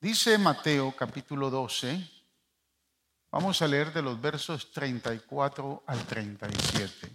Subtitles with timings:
[0.00, 2.08] Dice Mateo capítulo 12,
[3.30, 7.10] vamos a leer de los versos 34 al 37.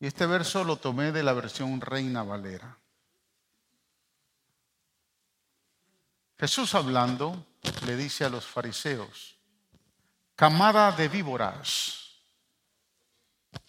[0.00, 2.78] Y este verso lo tomé de la versión Reina Valera.
[6.38, 7.44] Jesús hablando
[7.84, 9.36] le dice a los fariseos,
[10.34, 12.16] camada de víboras,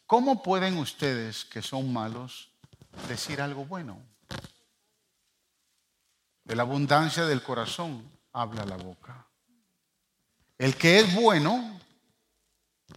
[0.06, 2.50] ¿cómo pueden ustedes que son malos
[3.10, 4.13] decir algo bueno?
[6.44, 9.28] De la abundancia del corazón habla la boca.
[10.58, 11.80] El que es bueno,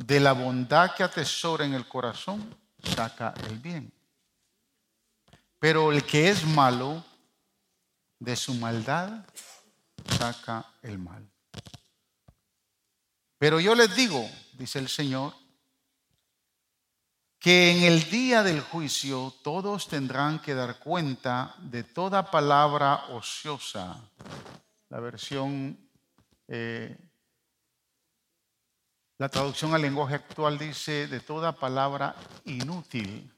[0.04, 3.92] de la bondad que atesora en el corazón, saca el bien.
[5.58, 7.04] Pero el que es malo,
[8.18, 9.24] de su maldad,
[10.18, 11.28] saca el mal.
[13.38, 15.34] Pero yo les digo, dice el Señor,
[17.46, 24.02] que en el día del juicio todos tendrán que dar cuenta de toda palabra ociosa.
[24.88, 25.78] La versión,
[26.48, 26.98] eh,
[29.18, 33.32] la traducción al lenguaje actual dice de toda palabra inútil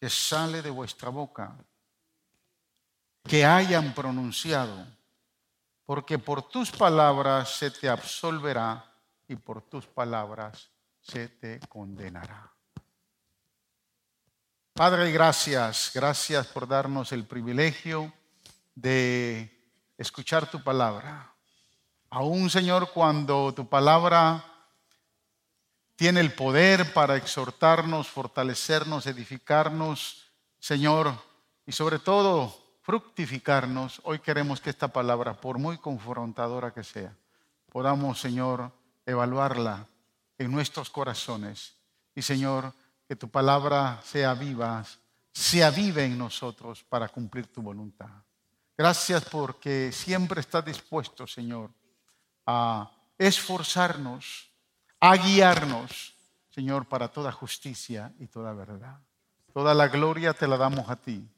[0.00, 1.54] que sale de vuestra boca,
[3.24, 4.86] que hayan pronunciado,
[5.84, 8.90] porque por tus palabras se te absolverá
[9.28, 10.70] y por tus palabras
[11.10, 12.52] se te condenará.
[14.74, 18.12] Padre, gracias, gracias por darnos el privilegio
[18.74, 19.50] de
[19.96, 21.32] escuchar tu palabra.
[22.10, 24.44] Aún, Señor, cuando tu palabra
[25.96, 31.12] tiene el poder para exhortarnos, fortalecernos, edificarnos, Señor,
[31.66, 37.16] y sobre todo fructificarnos, hoy queremos que esta palabra, por muy confrontadora que sea,
[37.70, 38.72] podamos, Señor,
[39.06, 39.88] evaluarla
[40.38, 41.74] en nuestros corazones.
[42.14, 42.72] Y Señor,
[43.06, 44.84] que tu palabra sea viva,
[45.32, 48.10] se avive en nosotros para cumplir tu voluntad.
[48.76, 51.70] Gracias porque siempre estás dispuesto, Señor,
[52.46, 54.50] a esforzarnos,
[55.00, 56.14] a guiarnos,
[56.50, 59.00] Señor, para toda justicia y toda verdad.
[59.52, 61.28] Toda la gloria te la damos a ti.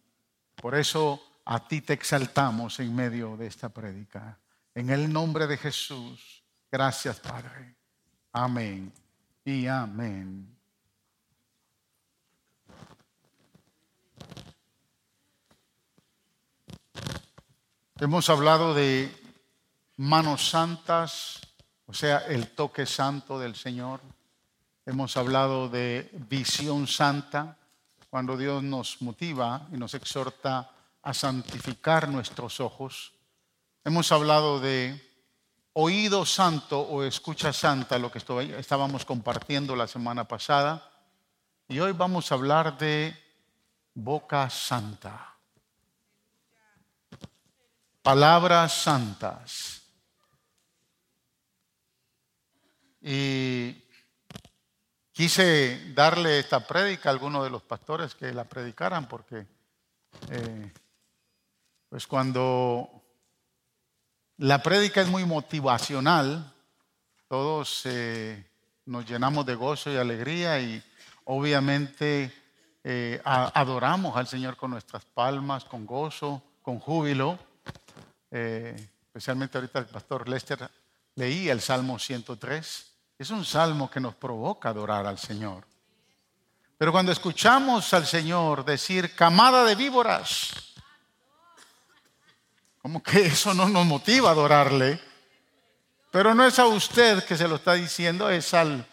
[0.57, 4.39] Por eso a ti te exaltamos en medio de esta prédica.
[4.75, 6.45] En el nombre de Jesús.
[6.71, 7.80] Gracias, Padre.
[8.33, 8.93] Amén
[9.45, 10.57] y amén.
[17.99, 19.13] Hemos hablado de
[19.97, 21.41] manos santas,
[21.87, 24.01] o sea, el toque santo del Señor.
[24.87, 27.59] Hemos hablado de visión santa,
[28.09, 30.71] cuando Dios nos motiva y nos exhorta
[31.03, 33.13] a santificar nuestros ojos.
[33.85, 35.10] Hemos hablado de
[35.73, 38.19] oído santo o escucha santa, lo que
[38.59, 40.91] estábamos compartiendo la semana pasada.
[41.69, 43.17] Y hoy vamos a hablar de
[43.95, 45.35] boca santa.
[48.03, 49.83] Palabras santas.
[53.03, 53.83] Y
[55.13, 59.47] quise darle esta prédica a algunos de los pastores que la predicaran porque
[60.31, 60.73] eh,
[61.89, 63.00] pues cuando
[64.41, 66.51] la prédica es muy motivacional,
[67.29, 68.43] todos eh,
[68.87, 70.83] nos llenamos de gozo y alegría y
[71.25, 72.33] obviamente
[72.83, 77.39] eh, adoramos al Señor con nuestras palmas, con gozo, con júbilo.
[78.31, 78.75] Eh,
[79.09, 80.71] especialmente ahorita el pastor Lester
[81.17, 82.93] leía el Salmo 103.
[83.19, 85.67] Es un salmo que nos provoca adorar al Señor.
[86.79, 90.70] Pero cuando escuchamos al Señor decir camada de víboras,
[92.83, 95.01] como que eso no nos motiva a adorarle.
[96.11, 98.85] Pero no es a usted que se lo está diciendo, es al,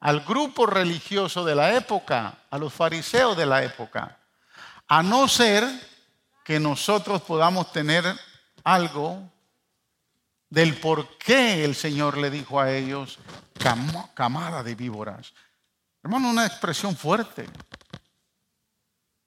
[0.00, 4.18] al grupo religioso de la época, a los fariseos de la época.
[4.88, 5.64] A no ser
[6.44, 8.04] que nosotros podamos tener
[8.62, 9.22] algo
[10.50, 13.18] del por qué el Señor le dijo a ellos
[14.14, 15.32] camada de víboras.
[16.02, 17.48] Hermano, una expresión fuerte.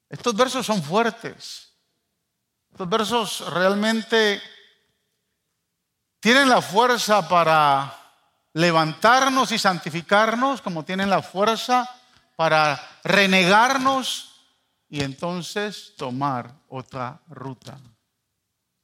[0.08, 1.69] Estos versos son fuertes.
[2.70, 4.40] Estos versos realmente
[6.20, 7.96] tienen la fuerza para
[8.52, 11.88] levantarnos y santificarnos, como tienen la fuerza
[12.36, 14.30] para renegarnos
[14.88, 17.78] y entonces tomar otra ruta.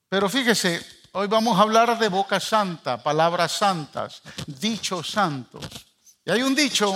[0.08, 5.66] Pero fíjese, hoy vamos a hablar de boca santa, palabras santas, dichos santos.
[6.24, 6.92] Y hay un dicho,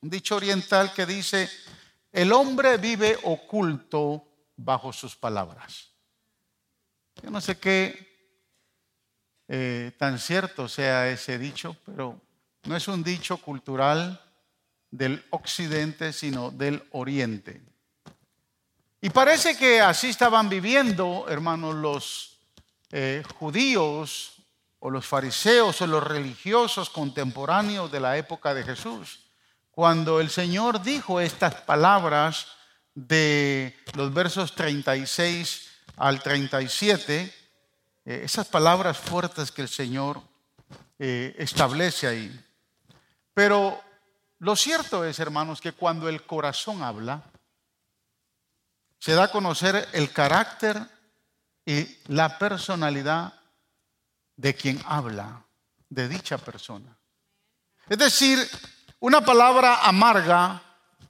[0.00, 1.48] un dicho oriental que dice,
[2.12, 4.24] el hombre vive oculto
[4.56, 5.89] bajo sus palabras.
[7.22, 8.10] Yo no sé qué
[9.48, 12.18] eh, tan cierto sea ese dicho, pero
[12.64, 14.20] no es un dicho cultural
[14.90, 17.62] del occidente, sino del oriente.
[19.02, 22.38] Y parece que así estaban viviendo, hermanos, los
[22.90, 24.34] eh, judíos
[24.78, 29.26] o los fariseos o los religiosos contemporáneos de la época de Jesús.
[29.70, 32.46] Cuando el Señor dijo estas palabras
[32.94, 35.69] de los versos 36
[36.00, 37.34] al 37,
[38.06, 40.22] eh, esas palabras fuertes que el Señor
[40.98, 42.44] eh, establece ahí.
[43.34, 43.78] Pero
[44.38, 47.22] lo cierto es, hermanos, que cuando el corazón habla,
[48.98, 50.80] se da a conocer el carácter
[51.66, 53.34] y la personalidad
[54.36, 55.44] de quien habla,
[55.90, 56.96] de dicha persona.
[57.90, 58.38] Es decir,
[59.00, 60.62] una palabra amarga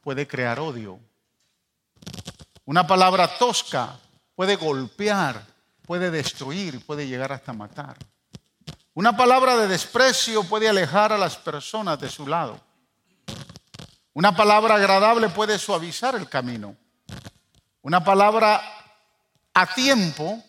[0.03, 0.99] puede crear odio.
[2.65, 3.97] Una palabra tosca
[4.41, 5.45] puede golpear,
[5.83, 7.99] puede destruir, puede llegar hasta matar.
[8.95, 12.59] Una palabra de desprecio puede alejar a las personas de su lado.
[14.15, 16.75] Una palabra agradable puede suavizar el camino.
[17.83, 18.63] Una palabra
[19.53, 20.43] a tiempo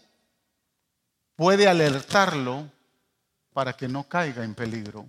[1.36, 2.72] puede alertarlo
[3.52, 5.06] para que no caiga en peligro.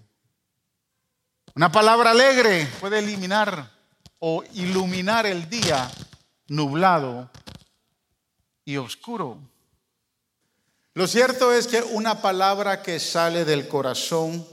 [1.55, 3.71] Una palabra alegre puede eliminar
[4.19, 5.89] o iluminar el día
[6.49, 7.31] nublado
[8.65, 9.39] y oscuro.
[10.95, 14.47] Lo cierto es que una palabra que sale del corazón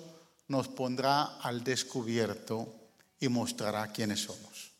[0.47, 2.73] nos pondrá al descubierto
[3.19, 4.71] y mostrará quiénes somos.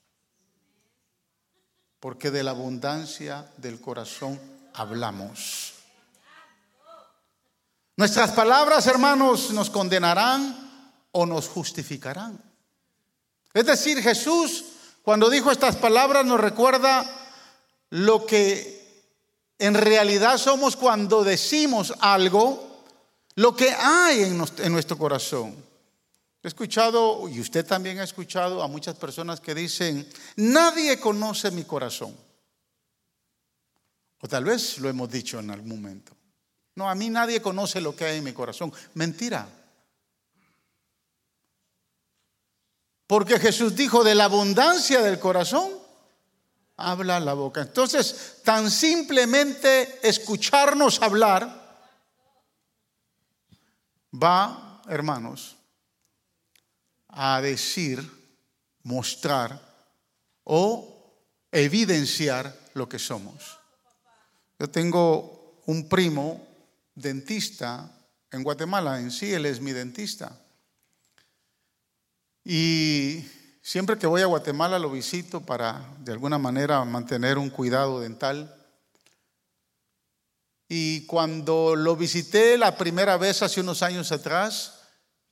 [1.99, 4.39] Porque de la abundancia del corazón
[4.73, 5.73] hablamos.
[7.97, 10.69] Nuestras palabras, hermanos, nos condenarán
[11.11, 12.41] o nos justificarán.
[13.53, 14.63] Es decir, Jesús,
[15.03, 17.05] cuando dijo estas palabras, nos recuerda
[17.89, 18.78] lo que
[19.59, 22.83] en realidad somos cuando decimos algo,
[23.35, 25.55] lo que hay en nuestro corazón.
[26.41, 30.07] He escuchado, y usted también ha escuchado a muchas personas que dicen,
[30.37, 32.15] nadie conoce mi corazón.
[34.21, 36.13] O tal vez lo hemos dicho en algún momento.
[36.75, 38.71] No, a mí nadie conoce lo que hay en mi corazón.
[38.93, 39.47] Mentira.
[43.05, 45.78] Porque Jesús dijo, de la abundancia del corazón,
[46.79, 47.61] habla la boca.
[47.61, 51.87] Entonces, tan simplemente escucharnos hablar
[54.11, 55.55] va, hermanos,
[57.09, 58.01] a decir,
[58.83, 59.59] mostrar
[60.43, 61.13] o
[61.51, 63.57] evidenciar lo que somos.
[64.59, 66.45] Yo tengo un primo
[66.95, 67.91] dentista
[68.31, 70.37] en Guatemala, en sí él es mi dentista.
[72.43, 73.23] Y
[73.69, 78.51] siempre que voy a Guatemala lo visito para de alguna manera mantener un cuidado dental.
[80.67, 84.79] Y cuando lo visité la primera vez hace unos años atrás,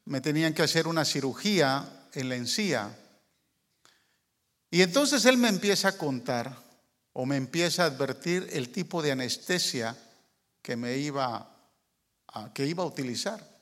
[0.05, 2.95] me tenían que hacer una cirugía en la encía.
[4.69, 6.55] Y entonces él me empieza a contar
[7.13, 9.97] o me empieza a advertir el tipo de anestesia
[10.61, 11.55] que me iba
[12.53, 13.56] que iba a utilizar.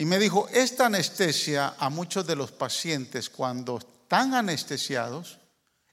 [0.00, 5.38] Y me dijo, esta anestesia a muchos de los pacientes cuando están anestesiados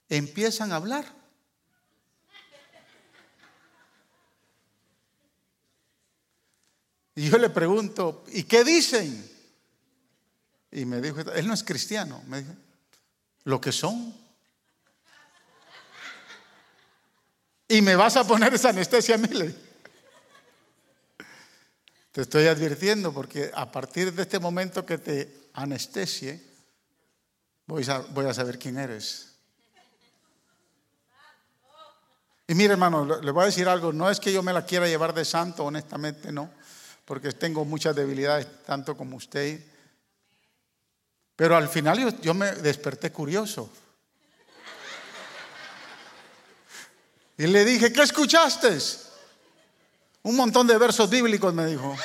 [0.08, 1.04] empiezan a hablar.
[7.16, 9.30] Y yo le pregunto, ¿y qué dicen?
[10.72, 12.54] Y me dijo, él no es cristiano, me dijo,
[13.44, 14.16] lo que son.
[17.68, 19.28] Y me vas a poner esa anestesia a mí.
[22.12, 26.42] Te estoy advirtiendo porque a partir de este momento que te anestesie,
[27.66, 29.34] voy a, saber quién eres.
[32.46, 33.92] Y mire, hermano, le voy a decir algo.
[33.92, 36.50] No es que yo me la quiera llevar de santo, honestamente, no.
[37.04, 39.62] Porque tengo muchas debilidades, tanto como usted.
[41.36, 43.70] Pero al final yo, yo me desperté curioso.
[47.36, 48.78] Y le dije, ¿qué escuchaste?
[50.22, 51.96] Un montón de versos bíblicos me dijo.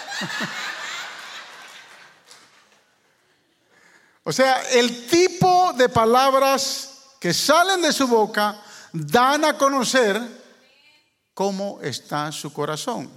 [4.24, 10.22] o sea, el tipo de palabras que salen de su boca dan a conocer
[11.34, 13.10] cómo está su corazón.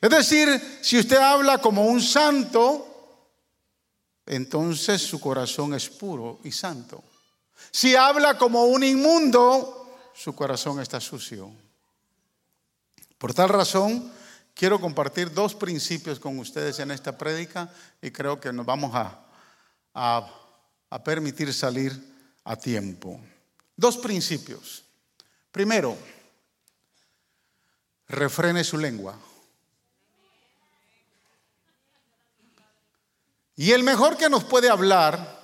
[0.00, 3.22] Es decir, si usted habla como un santo,
[4.26, 7.02] entonces su corazón es puro y santo.
[7.70, 11.50] Si habla como un inmundo, su corazón está sucio.
[13.18, 14.12] Por tal razón,
[14.54, 17.70] quiero compartir dos principios con ustedes en esta prédica
[18.02, 19.26] y creo que nos vamos a,
[19.94, 21.92] a, permitir salir
[22.44, 23.20] a tiempo.
[23.76, 24.84] Dos principios.
[25.50, 25.96] Primero,
[28.08, 29.18] refrene su lengua.
[33.56, 35.40] Y el mejor que nos puede hablar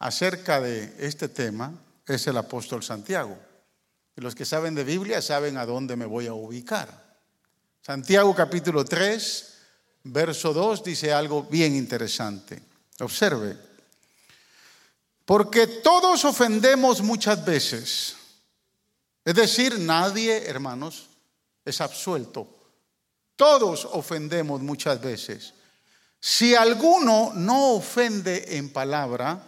[0.00, 1.72] acerca de este tema
[2.06, 3.38] es el apóstol Santiago.
[4.18, 6.88] Y los que saben de Biblia saben a dónde me voy a ubicar.
[7.80, 9.54] Santiago capítulo 3,
[10.02, 12.60] verso 2 dice algo bien interesante.
[12.98, 13.56] Observe.
[15.24, 18.16] Porque todos ofendemos muchas veces.
[19.24, 21.06] Es decir, nadie, hermanos,
[21.64, 22.48] es absuelto.
[23.36, 25.54] Todos ofendemos muchas veces.
[26.18, 29.40] Si alguno no ofende en palabra,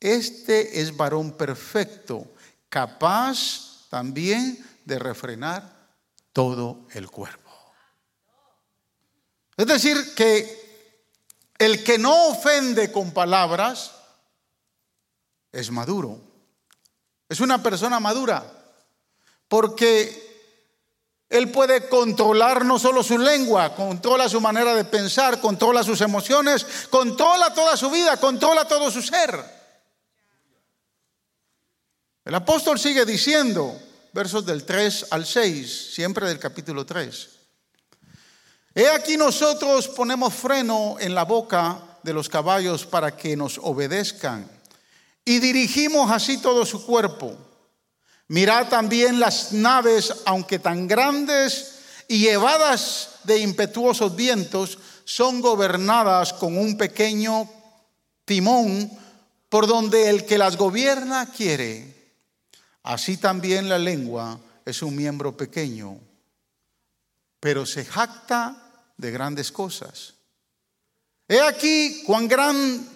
[0.00, 2.32] este es varón perfecto,
[2.68, 5.62] capaz también de refrenar
[6.32, 7.50] todo el cuerpo.
[9.56, 10.68] Es decir, que
[11.58, 13.92] el que no ofende con palabras
[15.50, 16.20] es maduro.
[17.28, 18.44] Es una persona madura.
[19.48, 20.28] Porque
[21.28, 26.64] él puede controlar no solo su lengua, controla su manera de pensar, controla sus emociones,
[26.88, 29.57] controla toda su vida, controla todo su ser.
[32.28, 33.74] El apóstol sigue diciendo,
[34.12, 37.28] versos del 3 al 6, siempre del capítulo 3.
[38.74, 44.46] He aquí nosotros ponemos freno en la boca de los caballos para que nos obedezcan
[45.24, 47.34] y dirigimos así todo su cuerpo.
[48.26, 51.76] Mirad también las naves, aunque tan grandes
[52.08, 57.48] y llevadas de impetuosos vientos, son gobernadas con un pequeño
[58.26, 58.90] timón
[59.48, 61.96] por donde el que las gobierna quiere.
[62.88, 65.98] Así también la lengua es un miembro pequeño,
[67.38, 68.56] pero se jacta
[68.96, 70.14] de grandes cosas.
[71.28, 72.88] He aquí cuán gran,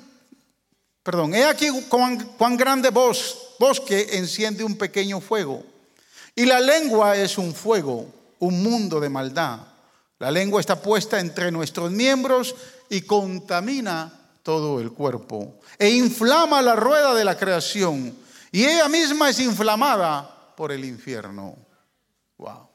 [1.03, 5.63] perdón, he aquí cuán, grande voz bosque enciende un pequeño fuego.
[6.35, 9.61] Y la lengua es un fuego, un mundo de maldad.
[10.21, 12.55] La lengua está puesta entre nuestros miembros
[12.89, 14.11] y contamina
[14.43, 15.61] todo el cuerpo.
[15.79, 18.22] E inflama la rueda de la creación.
[18.53, 21.57] Y ella misma es inflamada por el infierno.
[22.37, 22.69] Wow.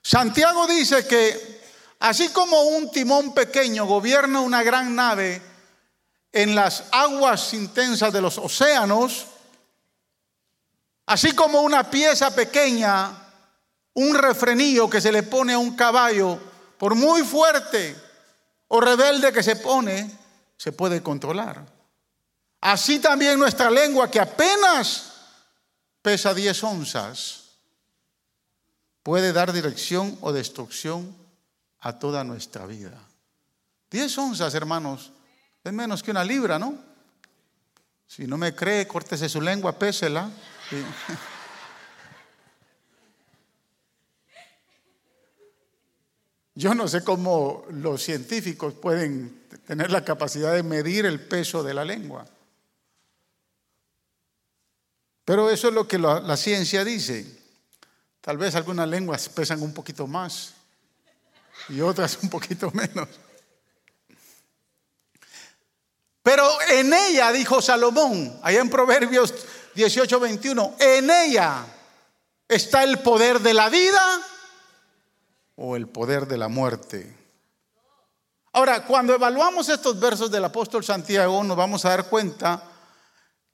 [0.00, 1.60] Santiago dice que
[1.98, 5.42] así como un timón pequeño gobierna una gran nave,
[6.30, 9.26] en las aguas intensas de los océanos,
[11.06, 13.10] así como una pieza pequeña,
[13.94, 16.38] un refrenillo que se le pone a un caballo,
[16.78, 17.96] por muy fuerte
[18.68, 20.10] o rebelde que se pone,
[20.56, 21.73] se puede controlar.
[22.64, 25.12] Así también nuestra lengua, que apenas
[26.00, 27.50] pesa 10 onzas,
[29.02, 31.14] puede dar dirección o destrucción
[31.80, 32.98] a toda nuestra vida.
[33.90, 35.12] 10 onzas, hermanos,
[35.62, 36.78] es menos que una libra, ¿no?
[38.06, 40.30] Si no me cree, córtese su lengua, pésela.
[46.54, 51.74] Yo no sé cómo los científicos pueden tener la capacidad de medir el peso de
[51.74, 52.24] la lengua.
[55.24, 57.26] Pero eso es lo que la, ciencia dice.
[58.20, 60.54] Tal vez algunas lenguas pesan un poquito más
[61.68, 63.08] y otras un poquito menos.
[66.22, 69.34] Pero en ella, dijo Salomón, allá en Proverbios
[69.74, 71.66] 18, 21, en ella
[72.48, 74.20] está el poder de la vida
[75.56, 77.14] o el poder de la muerte.
[78.52, 82.73] Ahora, cuando evaluamos estos versos del apóstol Santiago, nos vamos a dar cuenta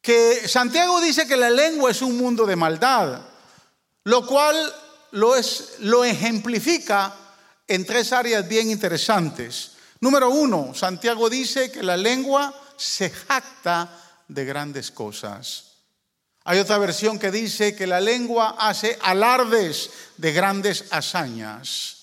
[0.00, 3.20] que Santiago dice que la lengua es un mundo de maldad,
[4.04, 4.56] lo cual
[5.12, 7.14] lo, es, lo ejemplifica
[7.66, 9.72] en tres áreas bien interesantes.
[10.00, 13.88] Número uno, Santiago dice que la lengua se jacta
[14.26, 15.66] de grandes cosas.
[16.44, 21.98] Hay otra versión que dice que la lengua hace alardes de grandes hazañas.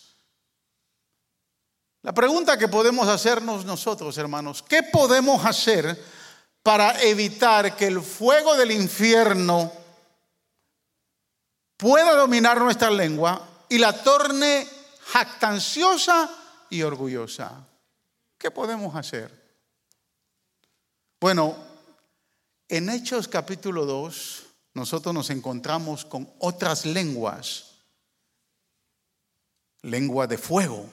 [2.04, 6.00] La pregunta que podemos hacernos nosotros, hermanos, ¿qué podemos hacer
[6.68, 9.72] para evitar que el fuego del infierno
[11.78, 14.68] pueda dominar nuestra lengua y la torne
[15.00, 16.30] jactanciosa
[16.70, 17.66] y orgullosa?
[18.38, 19.32] ¿Qué podemos hacer?
[21.22, 21.56] Bueno,
[22.68, 27.76] en Hechos capítulo 2 nosotros nos encontramos con otras lenguas,
[29.84, 30.90] lengua de fuego,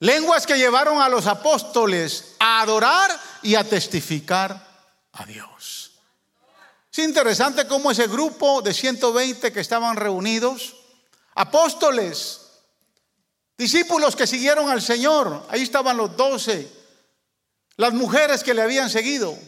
[0.00, 3.10] lenguas que llevaron a los apóstoles a adorar
[3.42, 4.66] y a testificar
[5.12, 5.92] a Dios.
[6.92, 10.74] Es interesante cómo ese grupo de 120 que estaban reunidos,
[11.34, 12.40] apóstoles,
[13.60, 16.66] Discípulos que siguieron al Señor, ahí estaban los doce,
[17.76, 19.38] las mujeres que le habían seguido.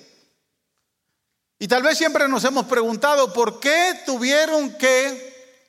[1.59, 5.65] Y tal vez siempre nos hemos preguntado por qué tuvieron que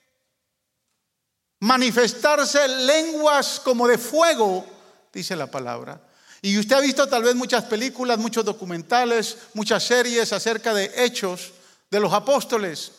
[1.61, 4.65] manifestarse lenguas como de fuego,
[5.13, 6.01] dice la palabra.
[6.41, 11.53] Y usted ha visto tal vez muchas películas, muchos documentales, muchas series acerca de hechos
[11.89, 12.91] de los apóstoles.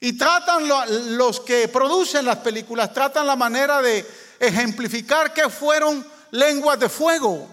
[0.00, 0.66] Y tratan
[1.16, 4.06] los que producen las películas, tratan la manera de
[4.38, 7.48] ejemplificar que fueron lenguas de fuego.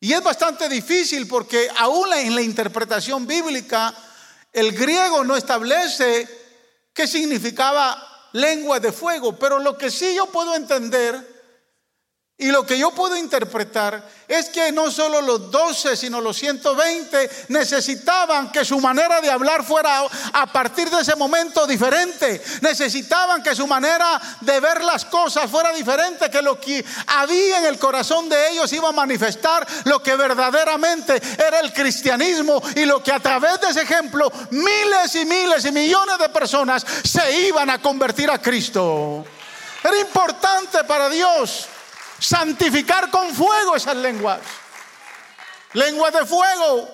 [0.00, 3.94] Y es bastante difícil porque aún en la interpretación bíblica,
[4.52, 6.28] el griego no establece
[6.92, 11.37] qué significaba lengua de fuego, pero lo que sí yo puedo entender
[12.40, 17.46] y lo que yo puedo interpretar es que no solo los 12, sino los 120
[17.48, 22.40] necesitaban que su manera de hablar fuera a partir de ese momento diferente.
[22.60, 27.64] Necesitaban que su manera de ver las cosas fuera diferente, que lo que había en
[27.64, 33.02] el corazón de ellos iba a manifestar lo que verdaderamente era el cristianismo y lo
[33.02, 37.68] que a través de ese ejemplo miles y miles y millones de personas se iban
[37.68, 39.24] a convertir a Cristo.
[39.82, 41.66] Era importante para Dios
[42.18, 44.40] santificar con fuego esas lenguas.
[45.74, 46.88] Lenguas de fuego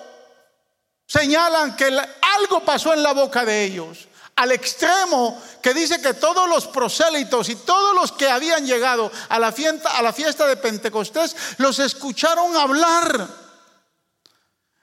[1.07, 6.49] señalan que algo pasó en la boca de ellos, al extremo que dice que todos
[6.49, 10.57] los prosélitos y todos los que habían llegado a la fiesta, a la fiesta de
[10.57, 13.27] Pentecostés los escucharon hablar.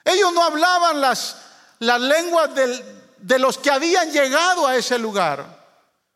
[0.05, 1.37] Ellos no hablaban las,
[1.81, 5.62] las lenguas de los que habían llegado a ese lugar.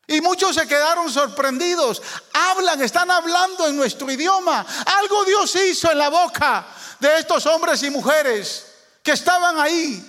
[0.06, 2.00] Y muchos se quedaron sorprendidos.
[2.32, 4.64] Hablan, están hablando en nuestro idioma.
[4.98, 6.66] Algo Dios hizo en la boca
[7.00, 8.66] de estos hombres y mujeres
[9.02, 10.04] que estaban ahí.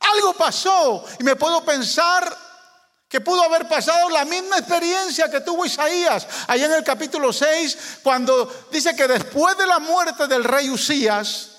[0.00, 1.04] Algo pasó.
[1.20, 2.36] Y me puedo pensar
[3.08, 7.98] que pudo haber pasado la misma experiencia que tuvo Isaías allá en el capítulo 6,
[8.04, 11.50] cuando dice que después de la muerte del rey Usías,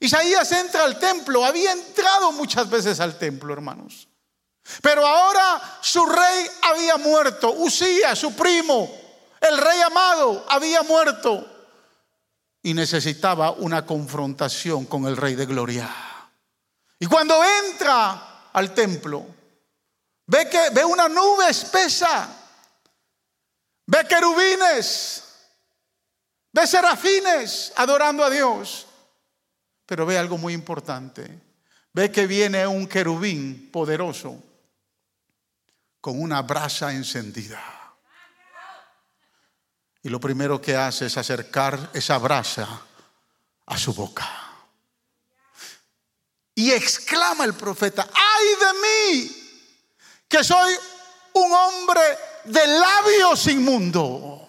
[0.00, 1.44] Isaías entra al templo.
[1.44, 4.08] Había entrado muchas veces al templo, hermanos.
[4.82, 7.52] Pero ahora su rey había muerto.
[7.52, 8.90] Usía, su primo,
[9.40, 11.46] el rey amado, había muerto.
[12.62, 15.88] Y necesitaba una confrontación con el rey de gloria.
[16.98, 19.24] Y cuando entra al templo,
[20.26, 22.28] ve que ve una nube espesa.
[23.86, 25.22] Ve querubines.
[26.52, 28.86] Ve serafines adorando a Dios.
[29.84, 31.40] Pero ve algo muy importante.
[31.92, 34.42] Ve que viene un querubín poderoso
[36.06, 37.60] con una brasa encendida.
[40.04, 42.80] Y lo primero que hace es acercar esa brasa
[43.66, 44.24] a su boca.
[46.54, 48.72] Y exclama el profeta, ay de
[49.18, 49.66] mí,
[50.28, 50.74] que soy
[51.32, 52.00] un hombre
[52.44, 54.48] de labios inmundo.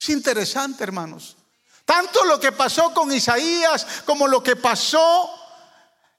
[0.00, 1.36] Es interesante, hermanos.
[1.84, 5.30] Tanto lo que pasó con Isaías como lo que pasó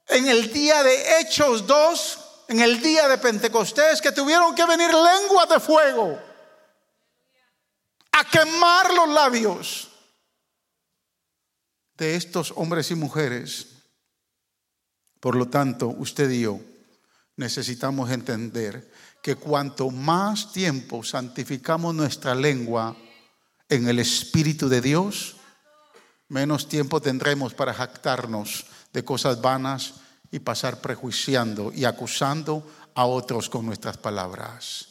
[0.06, 4.88] en el día de Hechos 2 en el día de Pentecostés que tuvieron que venir
[4.88, 6.18] lenguas de fuego
[8.12, 9.88] a quemar los labios
[11.96, 13.66] de estos hombres y mujeres.
[15.20, 16.60] Por lo tanto, usted y yo
[17.36, 18.90] necesitamos entender
[19.22, 22.96] que cuanto más tiempo santificamos nuestra lengua
[23.68, 25.36] en el Espíritu de Dios,
[26.28, 29.94] menos tiempo tendremos para jactarnos de cosas vanas
[30.30, 34.88] y pasar prejuiciando y acusando a otros con nuestras palabras.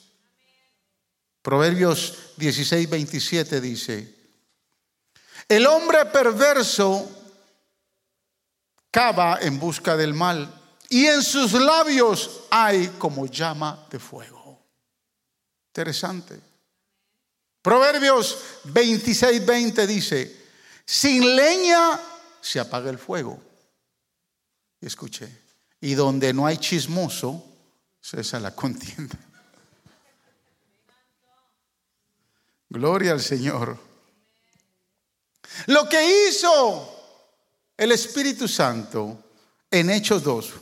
[1.41, 4.15] Proverbios 16, 27 dice,
[5.47, 7.09] el hombre perverso
[8.91, 10.53] cava en busca del mal
[10.89, 14.59] y en sus labios hay como llama de fuego.
[15.67, 16.39] Interesante.
[17.61, 20.45] Proverbios 26, 20 dice,
[20.85, 21.99] sin leña
[22.41, 23.46] se apaga el fuego
[24.81, 25.29] Escuche,
[25.81, 27.43] y donde no hay chismoso,
[28.01, 29.17] cesa la contienda.
[32.69, 33.77] Gloria al Señor.
[35.67, 36.93] Lo que hizo
[37.77, 39.23] el Espíritu Santo
[39.71, 40.53] en Hechos 2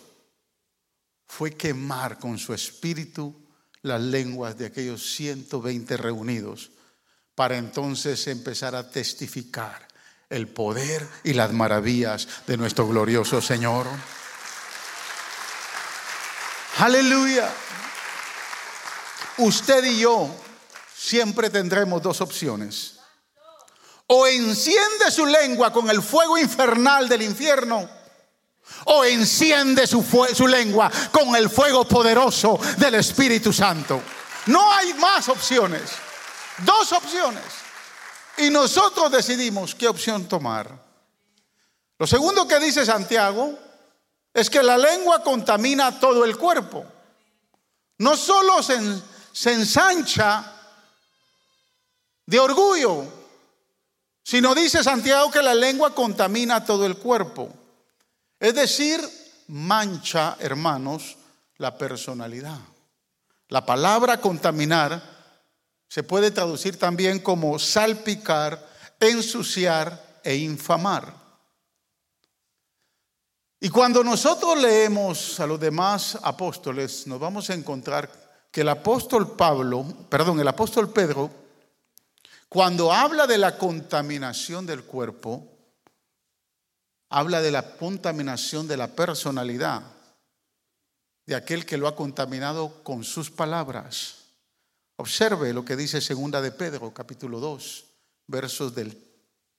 [1.28, 3.46] fue quemar con su espíritu
[3.82, 6.72] las lenguas de aquellos 120 reunidos
[7.34, 9.88] para entonces empezar a testificar
[10.30, 13.88] el poder y las maravillas de nuestro glorioso Señor.
[16.78, 17.50] Aleluya.
[19.38, 20.30] Usted y yo
[20.96, 23.00] siempre tendremos dos opciones.
[24.08, 27.90] O enciende su lengua con el fuego infernal del infierno,
[28.86, 34.02] o enciende su, su, lengua con el fuego poderoso del Espíritu Santo.
[34.46, 35.82] No hay más opciones.
[36.60, 37.65] Dos opciones.
[38.38, 40.86] Y nosotros decidimos qué opción tomar.
[41.98, 43.58] Lo segundo que dice Santiago
[44.34, 46.86] es que la lengua contamina todo el cuerpo.
[48.00, 50.52] No solo se, ensancha
[52.26, 53.06] de orgullo,
[54.22, 57.50] sino dice Santiago que la lengua contamina todo el cuerpo.
[58.38, 59.00] Es decir,
[59.48, 61.16] mancha, hermanos,
[61.58, 62.60] la personalidad.
[63.48, 65.15] La palabra contaminar
[65.88, 68.68] se puede traducir también como salpicar,
[69.00, 71.26] ensuciar e infamar.
[73.60, 78.12] Y cuando nosotros leemos a los demás apóstoles, nos vamos a encontrar
[78.52, 81.32] que el apóstol Pablo, perdón, el apóstol Pedro,
[82.48, 85.56] cuando habla de la contaminación del cuerpo,
[87.10, 89.82] habla de la contaminación de la personalidad
[91.26, 94.25] de aquel que lo ha contaminado con sus palabras.
[94.98, 97.86] Observe lo que dice segunda de Pedro, capítulo 2,
[98.28, 98.98] versos del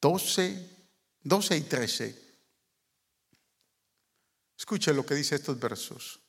[0.00, 0.70] 12,
[1.22, 2.26] 12 y 13.
[4.58, 6.20] Escuche lo que dice estos versos.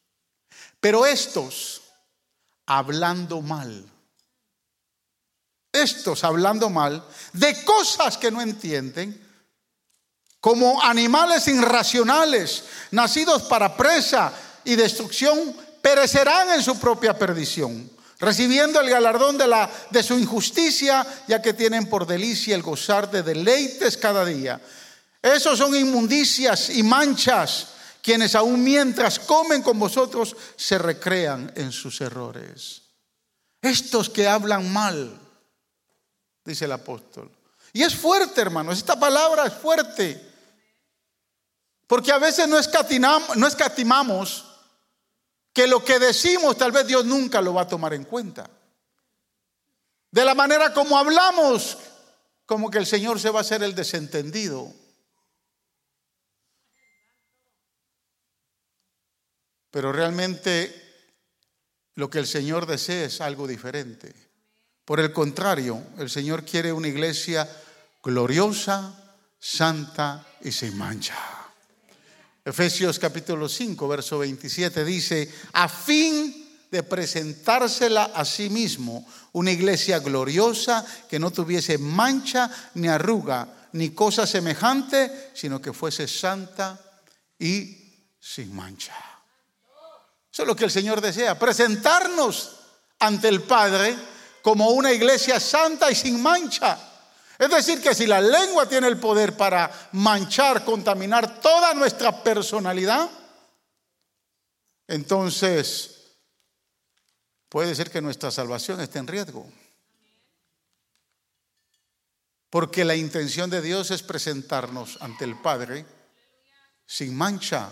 [0.79, 1.83] Pero estos,
[2.65, 3.85] hablando mal,
[5.71, 9.25] estos hablando mal de cosas que no entienden,
[10.41, 18.89] como animales irracionales, nacidos para presa y destrucción, perecerán en su propia perdición, recibiendo el
[18.89, 24.59] galardón de, su injusticia, ya que tienen por delicia el gozar de deleites cada día.
[25.21, 27.67] Esos son inmundicias y manchas,
[28.01, 32.81] quienes aún mientras comen con vosotros se recrean en sus errores.
[33.61, 35.19] Estos que hablan mal,
[36.45, 37.31] dice el apóstol.
[37.73, 40.23] Y es fuerte, hermanos, esta palabra es fuerte.
[41.85, 42.57] Porque a veces no
[43.35, 44.46] no escatimamos
[45.57, 48.47] que lo que decimos tal vez Dios nunca lo va a tomar en cuenta.
[50.11, 51.79] De la manera como hablamos,
[52.45, 54.71] como que el Señor se va a hacer el desentendido.
[59.71, 61.09] Pero realmente
[61.95, 64.13] lo que el Señor desea es algo diferente.
[64.85, 67.49] Por el contrario, el Señor quiere una iglesia
[68.03, 71.36] gloriosa, santa y sin mancha.
[72.47, 79.99] Efesios capítulo 5, verso 27 dice, a fin de presentársela a sí mismo, una iglesia
[79.99, 86.79] gloriosa que no tuviese mancha ni arruga, ni cosa semejante, sino que fuese santa
[87.37, 88.95] y sin mancha.
[90.31, 92.59] Eso es lo que el Señor desea, presentarnos
[92.99, 93.93] ante el Padre
[94.41, 96.79] como una iglesia santa y sin mancha.
[97.37, 103.09] Es decir, que si la lengua tiene el poder para manchar, contaminar toda nuestra personalidad,
[104.87, 106.15] entonces
[107.49, 109.47] puede ser que nuestra salvación esté en riesgo.
[112.49, 115.85] Porque la intención de Dios es presentarnos ante el Padre
[116.85, 117.69] sin mancha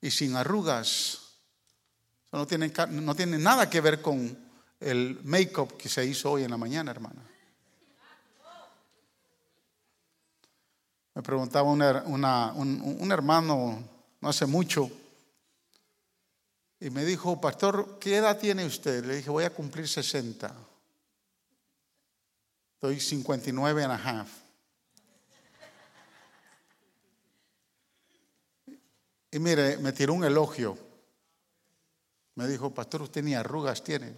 [0.00, 1.20] y sin arrugas.
[2.32, 4.36] No tiene, no tiene nada que ver con
[4.80, 7.22] el make-up que se hizo hoy en la mañana, hermana.
[11.18, 13.82] Me preguntaba un, hermano
[14.20, 14.88] no hace mucho
[16.78, 19.04] y me dijo, pastor, ¿qué edad tiene usted?
[19.04, 20.54] Le dije, voy a cumplir 60.
[22.74, 24.28] Estoy 59 and a half.
[29.32, 30.78] Y mire, me tiró un elogio.
[32.36, 34.14] Me dijo, pastor, usted ni arrugas tiene.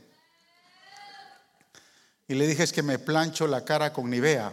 [2.28, 4.52] Y le dije, es que me plancho la cara con Nivea.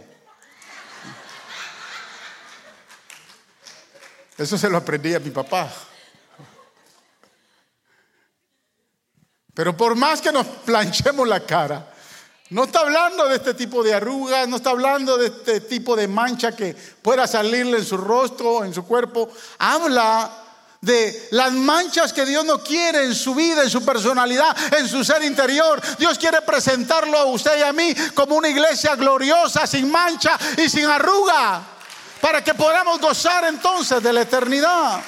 [4.38, 5.72] Eso se lo aprendí a mi papá.
[9.54, 11.92] Pero por más que nos planchemos la cara,
[12.52, 16.08] no está hablando de este tipo de arrugas, no está hablando de este tipo de
[16.08, 19.28] mancha que pueda salirle en su rostro, en su cuerpo.
[19.58, 20.44] Habla
[20.80, 25.04] de las manchas que Dios no quiere en su vida, en su personalidad, en su
[25.04, 25.82] ser interior.
[25.98, 30.70] Dios quiere presentarlo a usted y a mí como una iglesia gloriosa, sin mancha y
[30.70, 31.77] sin arruga
[32.22, 35.02] para que podamos gozar entonces de la eternidad.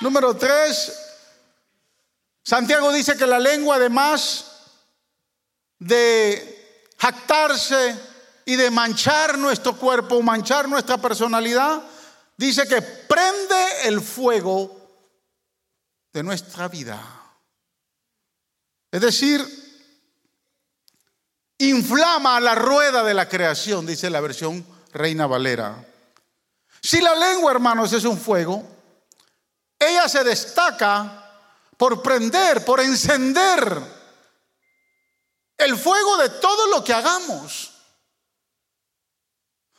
[0.00, 0.92] Número tres,
[2.42, 4.46] Santiago dice que la lengua además
[5.78, 7.96] de jactarse
[8.44, 11.82] y de manchar nuestro cuerpo, manchar nuestra personalidad,
[12.36, 14.76] dice que prende el fuego
[16.12, 17.00] de nuestra vida.
[18.90, 19.61] Es decir,
[21.68, 25.84] inflama la rueda de la creación, dice la versión Reina Valera.
[26.80, 28.62] Si la lengua, hermanos, es un fuego,
[29.78, 31.30] ella se destaca
[31.76, 33.80] por prender, por encender
[35.56, 37.70] el fuego de todo lo que hagamos.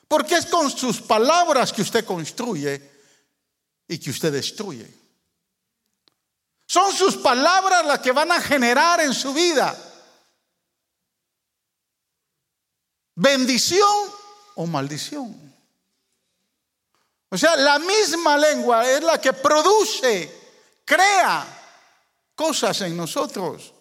[0.07, 2.91] Porque es con sus palabras que usted construye
[3.87, 4.89] y que usted destruye.
[6.65, 9.75] Son sus palabras las que van a generar en su vida
[13.15, 14.11] bendición
[14.55, 15.53] o maldición.
[17.29, 20.43] O sea, la misma lengua es la que produce
[20.85, 21.45] crea
[22.35, 23.73] cosas en nosotros.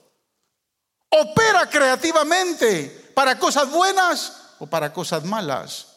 [1.11, 5.89] Opera creativamente para cosas buenas o para cosas malas.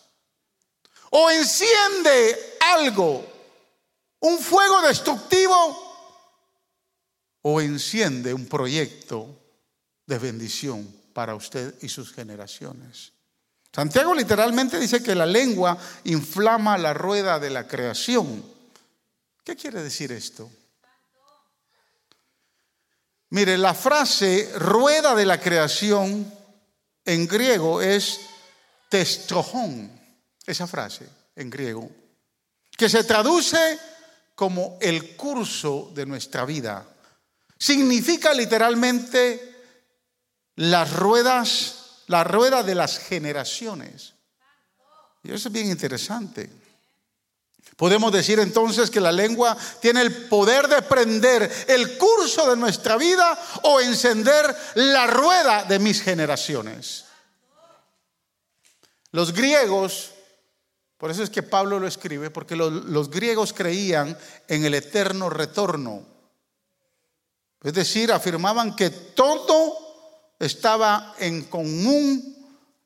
[1.12, 3.26] O enciende algo,
[4.20, 5.86] un fuego destructivo,
[7.42, 9.30] o enciende un proyecto
[10.06, 13.15] de bendición para usted y sus generaciones.
[13.76, 18.42] Santiago literalmente dice que la lengua inflama la rueda de la creación.
[19.44, 20.50] ¿Qué quiere decir esto?
[23.32, 26.34] Mire, la frase rueda de la creación
[27.04, 28.22] en griego es
[28.88, 29.92] testrojón,
[30.46, 31.92] esa frase en griego,
[32.78, 33.78] que se traduce
[34.36, 36.88] como el curso de nuestra vida.
[37.60, 39.54] Significa literalmente
[40.56, 44.14] las ruedas, la rueda de las generaciones.
[45.24, 46.50] Y eso es bien interesante.
[47.76, 52.96] Podemos decir entonces que la lengua tiene el poder de prender el curso de nuestra
[52.96, 57.06] vida o encender la rueda de mis generaciones.
[59.12, 60.12] Los griegos,
[60.98, 65.30] por eso es que Pablo lo escribe, porque los, los griegos creían en el eterno
[65.30, 66.06] retorno.
[67.62, 69.85] Es decir, afirmaban que todo
[70.40, 72.36] estaba en común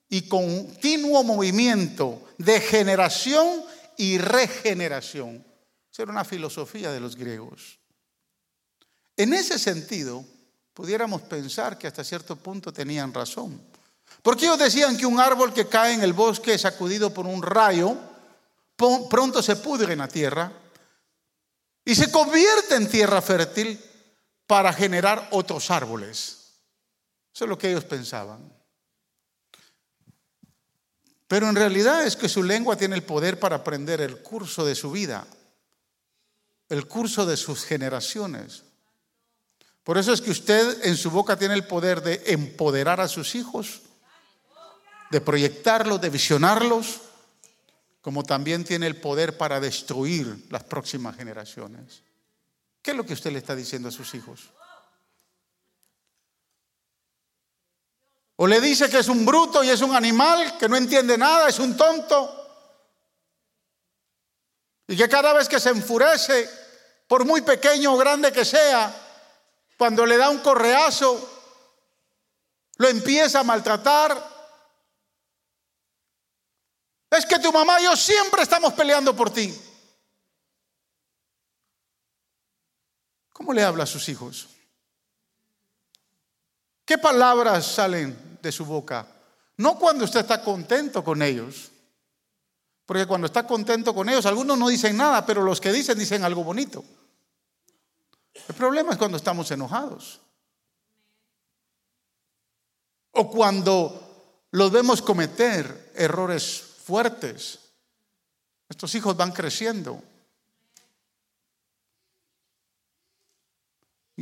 [0.09, 3.63] y continuo movimiento de generación
[3.97, 5.45] y regeneración.
[5.91, 7.79] Esa era una filosofía de los griegos.
[9.17, 10.23] En ese sentido,
[10.73, 13.61] pudiéramos pensar que hasta cierto punto tenían razón.
[14.21, 17.97] Porque ellos decían que un árbol que cae en el bosque sacudido por un rayo,
[19.09, 20.51] pronto se pudre en la tierra
[21.85, 23.79] y se convierte en tierra fértil
[24.47, 26.38] para generar otros árboles.
[27.39, 28.51] Eso es lo que ellos pensaban.
[31.25, 34.75] Pero en realidad es que su lengua tiene el poder para aprender el curso de
[34.75, 35.25] su vida,
[36.67, 38.63] el curso de sus generaciones.
[39.85, 43.33] Por eso es que usted en su boca tiene el poder de empoderar a sus
[43.35, 43.83] hijos,
[45.09, 46.99] de proyectarlos, de visionarlos,
[48.01, 52.03] como también tiene el poder para destruir las próximas generaciones.
[52.81, 54.49] ¿Qué es lo que usted le está diciendo a sus hijos?
[58.41, 61.49] O le dice que es un bruto y es un animal, que no entiende nada,
[61.49, 62.37] es un tonto.
[64.87, 66.49] Y que cada vez que se enfurece,
[67.05, 68.95] por muy pequeño o grande que sea,
[69.77, 71.19] cuando le da un correazo,
[72.77, 74.17] lo empieza a maltratar.
[77.09, 79.53] Es que tu mamá y yo siempre estamos peleando por ti.
[83.33, 84.47] ¿Cómo le habla a sus hijos?
[86.85, 89.07] ¿Qué palabras salen de su boca.
[89.57, 91.71] No cuando usted está contento con ellos.
[92.85, 96.23] Porque cuando está contento con ellos, algunos no dicen nada, pero los que dicen dicen
[96.23, 96.83] algo bonito.
[98.47, 100.21] El problema es cuando estamos enojados.
[103.11, 107.59] O cuando los vemos cometer errores fuertes.
[108.67, 110.01] Estos hijos van creciendo.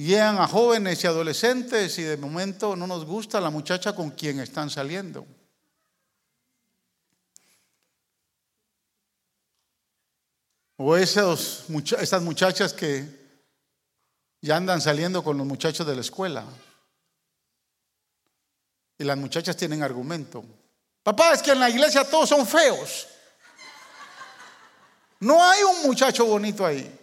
[0.04, 4.40] Llegan a jóvenes y adolescentes y de momento no nos gusta la muchacha con quien
[4.40, 5.26] están saliendo.
[10.78, 11.66] O esos,
[12.00, 13.06] esas muchachas que
[14.42, 16.46] ya andan saliendo con los muchachos de la escuela.
[19.00, 20.46] Y las muchachas tienen argumento.
[21.02, 23.08] Papá, es que en la iglesia todos son feos.
[25.20, 26.97] No hay un muchacho bonito ahí.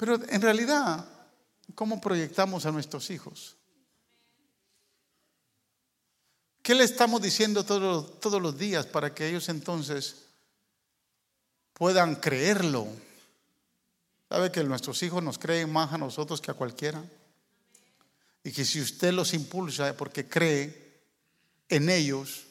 [0.00, 1.04] Pero en realidad,
[1.74, 3.58] ¿cómo proyectamos a nuestros hijos?
[6.62, 10.22] ¿Qué le estamos diciendo todos, todos los días para que ellos entonces
[11.74, 12.88] puedan creerlo?
[14.30, 17.04] ¿Sabe que nuestros hijos nos creen más a nosotros que a cualquiera?
[18.42, 21.02] Y que si usted los impulsa porque cree
[21.68, 22.46] en ellos,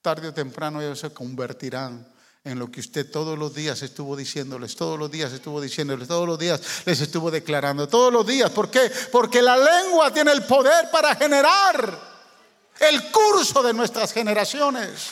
[0.00, 2.11] tarde o temprano ellos se convertirán
[2.44, 6.26] en lo que usted todos los días estuvo diciéndoles, todos los días estuvo diciéndoles, todos
[6.26, 8.50] los días les estuvo declarando, todos los días.
[8.50, 8.90] ¿Por qué?
[9.12, 11.98] Porque la lengua tiene el poder para generar
[12.80, 15.10] el curso de nuestras generaciones.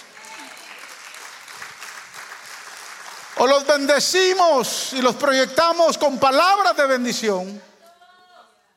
[3.36, 7.62] O los bendecimos y los proyectamos con palabras de bendición,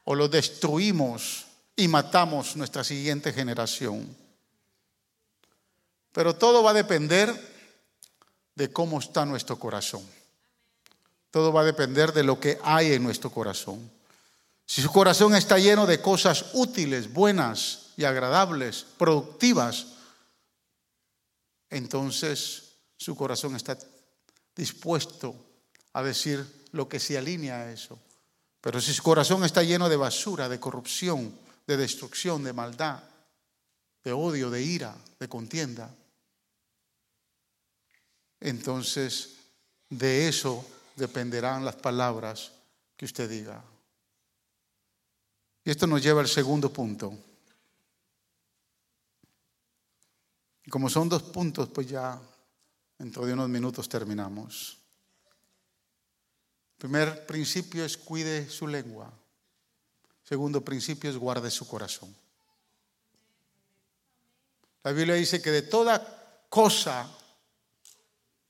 [0.06, 4.16] o los destruimos y matamos nuestra siguiente generación.
[6.12, 7.53] Pero todo va a depender
[8.56, 10.04] de cómo está nuestro corazón.
[11.32, 13.92] Todo va a depender de lo que hay en nuestro corazón.
[14.66, 19.88] Si su corazón está lleno de cosas útiles, buenas y agradables, productivas,
[21.70, 23.78] entonces su corazón está
[24.56, 25.36] dispuesto
[25.94, 28.00] a decir lo que se alinea a eso.
[28.62, 31.38] Pero si su corazón está lleno de basura, de corrupción,
[31.68, 33.04] de destrucción, de maldad,
[34.04, 35.94] de odio, de ira, de contienda,
[38.44, 39.38] entonces
[39.90, 40.66] de eso
[40.98, 42.52] dependerán las palabras
[42.98, 43.64] que usted diga.
[45.64, 47.18] Y esto nos lleva al segundo punto.
[50.70, 52.20] Como son dos puntos, pues ya
[52.98, 54.78] dentro de unos minutos terminamos.
[56.78, 59.12] primer principio es cuide su lengua.
[60.22, 62.14] Segundo principio es guarde su corazón.
[64.84, 67.10] La Biblia dice que de toda cosa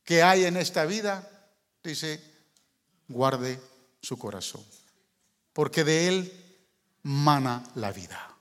[0.03, 1.27] que hay en esta vida,
[1.83, 2.23] dice,
[3.07, 3.59] guarde
[4.01, 4.63] su corazón,
[5.53, 6.57] porque de él
[7.03, 8.33] mana la vida.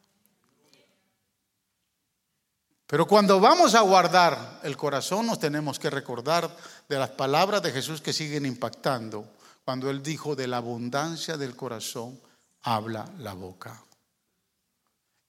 [2.87, 6.55] Pero cuando vamos a guardar el corazón nos tenemos que recordar
[6.91, 9.25] de las palabras de Jesús que siguen impactando,
[9.65, 12.21] cuando Él dijo, de la abundancia del corazón
[12.61, 13.83] habla la boca.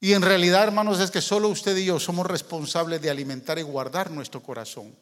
[0.02, 3.62] Y en realidad, hermanos, es que solo usted y yo somos responsables de alimentar y
[3.62, 4.94] guardar nuestro corazón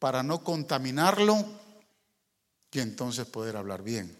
[0.00, 1.44] para no contaminarlo
[2.72, 4.18] y entonces poder hablar bien.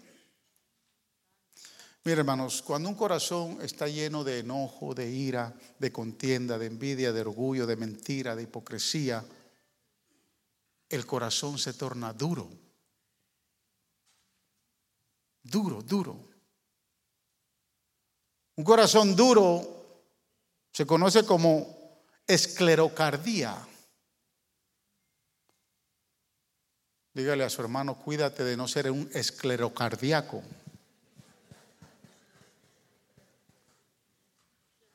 [2.03, 7.11] Mire, hermanos, cuando un corazón está lleno de enojo, de ira, de contienda, de envidia,
[7.11, 9.25] de orgullo, de mentira, de hipocresía,
[10.87, 12.49] el corazón se torna duro.
[15.43, 16.29] Duro, duro.
[18.55, 20.03] Un corazón duro
[20.71, 23.67] se conoce como esclerocardía.
[27.13, 30.41] Dígale a su hermano, cuídate de no ser un esclerocardíaco.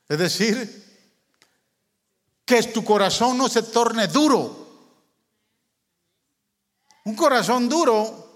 [0.09, 0.87] Es decir,
[2.45, 4.65] que tu corazón no se torne duro.
[7.05, 8.27] Un corazón duro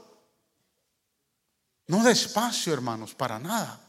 [1.90, 3.81] no da espacio, hermanos, para nada.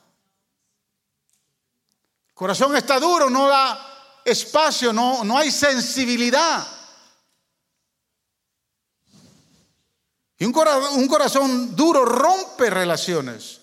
[2.29, 6.65] El corazón está duro, no da espacio, no, no hay sensibilidad.
[10.41, 13.61] Y un corazón, duro rompe relaciones,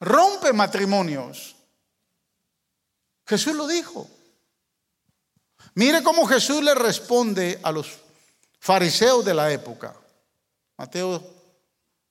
[0.00, 1.54] rompe matrimonios.
[3.24, 4.10] Jesús lo dijo.
[5.74, 7.96] Mire cómo Jesús le responde a los
[8.58, 9.94] fariseos de la época.
[10.76, 11.22] Mateo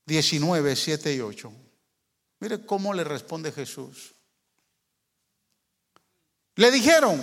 [0.05, 1.51] 19, 7 y 8.
[2.39, 4.13] Mire cómo le responde Jesús.
[6.55, 7.21] Le dijeron,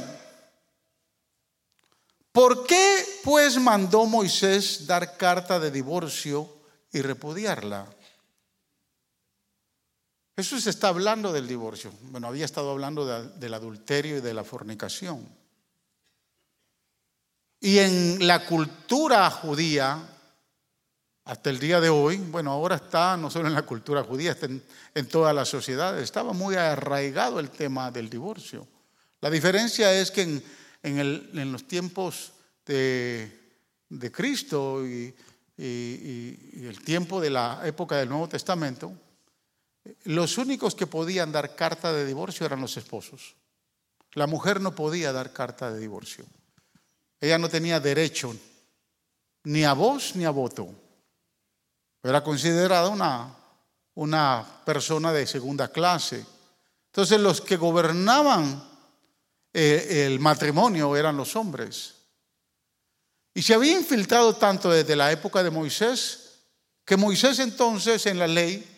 [2.35, 6.53] ¿por qué pues mandó Moisés dar carta de divorcio
[6.93, 7.87] y repudiarla?
[10.37, 11.93] Jesús está hablando del divorcio.
[12.11, 15.25] Bueno, había estado hablando del adulterio y de la fornicación.
[17.61, 20.03] Y en la cultura judía,
[21.25, 24.47] hasta el día de hoy, bueno, ahora está no solo en la cultura judía, está
[24.47, 28.67] en, toda la sociedad, estaba muy arraigado el tema del divorcio.
[29.21, 30.45] La diferencia es que en,
[30.85, 32.33] los tiempos
[32.67, 33.31] de,
[34.13, 35.15] Cristo y
[35.57, 38.93] el tiempo de la época del Nuevo Testamento,
[40.05, 43.37] los únicos que podían dar carta de divorcio eran los esposos.
[44.13, 46.25] La mujer no podía dar carta de divorcio.
[47.21, 48.35] Ella no tenía derecho
[49.45, 50.69] ni a voz ni a voto.
[52.03, 53.35] Era considerada una,
[53.95, 56.25] una persona de segunda clase.
[56.87, 58.74] Entonces los que gobernaban
[59.55, 61.95] eh, el matrimonio eran los hombres.
[63.33, 66.21] Y se había infiltrado tanto desde la época de Moisés
[66.85, 68.75] que Moisés entonces en la ley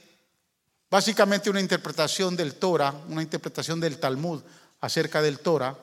[0.89, 4.43] Básicamente una interpretación del Torah, una interpretación del Talmud
[4.81, 5.77] acerca del Torah,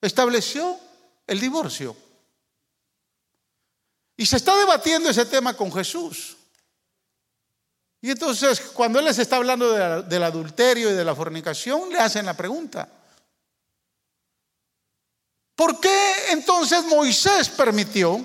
[0.00, 0.78] estableció
[1.26, 1.96] el divorcio.
[4.16, 6.36] Y se está debatiendo ese tema con Jesús.
[8.02, 12.24] Y entonces, cuando Él les está hablando del adulterio y de la fornicación, le hacen
[12.24, 12.88] la pregunta.
[15.60, 18.24] ¿Por qué entonces Moisés permitió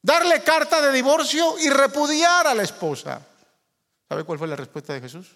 [0.00, 3.26] darle carta de divorcio y repudiar a la esposa?
[4.08, 5.32] ¿Sabe cuál fue la respuesta de Jesús?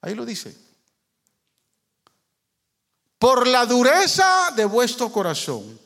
[0.00, 0.56] Ahí lo dice.
[3.18, 5.76] Por la dureza de vuestro corazón,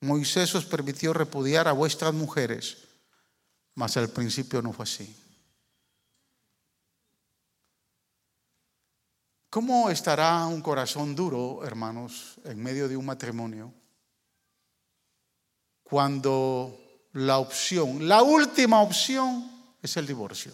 [0.00, 2.78] Moisés os permitió repudiar a vuestras mujeres,
[3.76, 5.14] mas al principio no fue así.
[9.50, 13.72] ¿Cómo estará un corazón duro, hermanos, en medio de un matrimonio?
[15.82, 16.78] Cuando
[17.12, 20.52] la opción, la última opción, es el divorcio.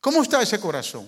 [0.00, 1.06] ¿Cómo está ese corazón?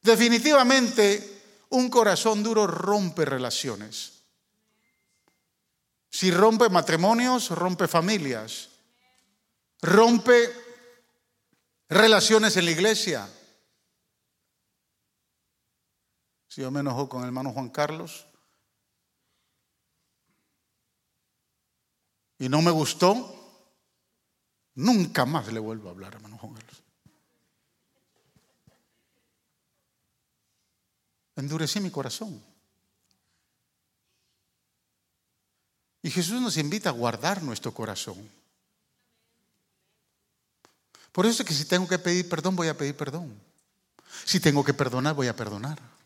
[0.00, 4.22] Definitivamente un corazón duro rompe relaciones.
[6.08, 8.70] Si rompe matrimonios, rompe familias,
[9.82, 10.50] rompe
[11.90, 13.28] relaciones en la iglesia.
[16.48, 18.26] Si yo me enojo con el hermano Juan Carlos
[22.38, 23.34] y no me gustó,
[24.74, 26.82] nunca más le vuelvo a hablar, hermano Juan Carlos.
[31.36, 32.42] Endurecí mi corazón.
[36.02, 38.16] Y Jesús nos invita a guardar nuestro corazón.
[41.12, 43.38] Por eso es que si tengo que pedir perdón, voy a pedir perdón.
[44.24, 45.97] Si tengo que perdonar, voy a perdonar.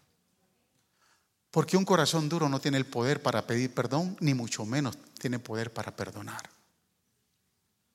[1.53, 5.39] Porque un corazón duro no tiene el poder para pedir perdón, ni mucho menos tiene
[5.39, 6.43] poder para perdonar.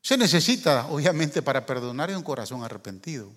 [0.01, 3.29] Se necesita, obviamente, para perdonar un corazón arrepentido.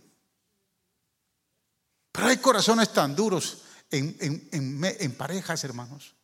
[2.13, 6.15] Pero hay corazones tan duros en, parejas, hermanos,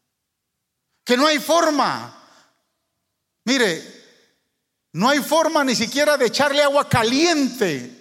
[1.03, 2.23] que no hay forma
[3.47, 3.81] Mire,
[4.95, 7.93] no hay forma ni siquiera de echarle agua caliente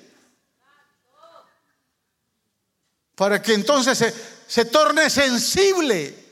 [3.13, 6.23] para que entonces se, se torne sensible.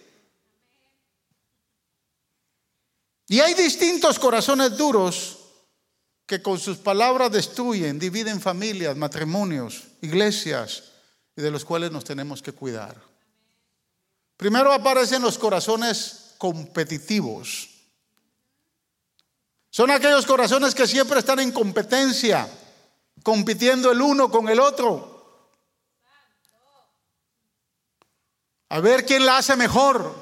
[3.28, 5.40] Y hay distintos corazones duros
[6.26, 10.84] que con sus palabras destruyen, dividen familias, matrimonios, iglesias,
[11.36, 12.96] y de los cuales nos tenemos que cuidar.
[14.38, 17.70] Primero aparecen los corazones competitivos.
[19.70, 22.48] Son aquellos corazones que siempre están en competencia,
[23.24, 25.13] compitiendo el uno con el otro.
[28.74, 30.16] A ver quién la hace mejor.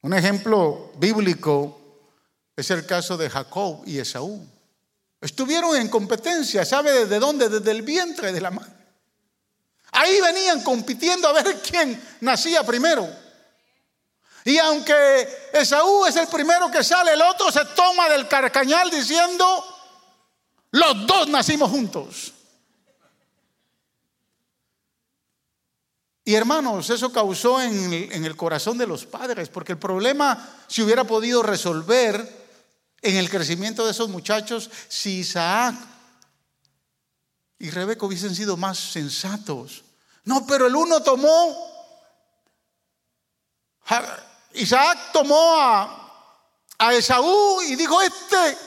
[0.00, 1.78] Un ejemplo bíblico
[2.56, 4.44] es el caso de Jacob y Esaú.
[5.20, 7.48] Estuvieron en competencia, ¿sabe desde dónde?
[7.48, 8.72] Desde el vientre de la madre.
[9.92, 13.08] Ahí venían compitiendo a ver quién nacía primero.
[14.44, 19.64] Y aunque Esaú es el primero que sale, el otro se toma del carcañal diciendo,
[20.72, 22.32] los dos nacimos juntos.
[26.24, 31.04] Y hermanos, eso causó en el, corazón de los padres, porque el problema se hubiera
[31.04, 32.42] podido resolver
[33.00, 35.74] en el crecimiento de esos muchachos si Isaac
[37.58, 39.84] y Rebeca hubiesen sido más sensatos.
[40.24, 41.72] No, pero el uno tomó
[44.54, 45.98] Isaac tomó a,
[46.92, 48.58] Esaú y dijo, este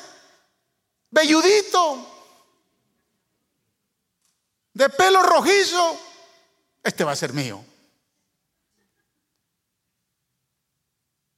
[1.12, 2.08] velludito
[4.74, 6.00] de pelo rojizo,
[6.86, 7.66] este va a ser mío.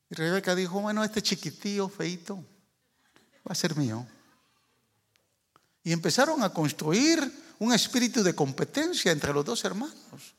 [0.10, 4.06] Y Rebeca dijo, bueno, este chiquitío, feito, va a ser mío.
[5.84, 10.36] Y empezaron a construir un espíritu de competencia entre los dos hermanos.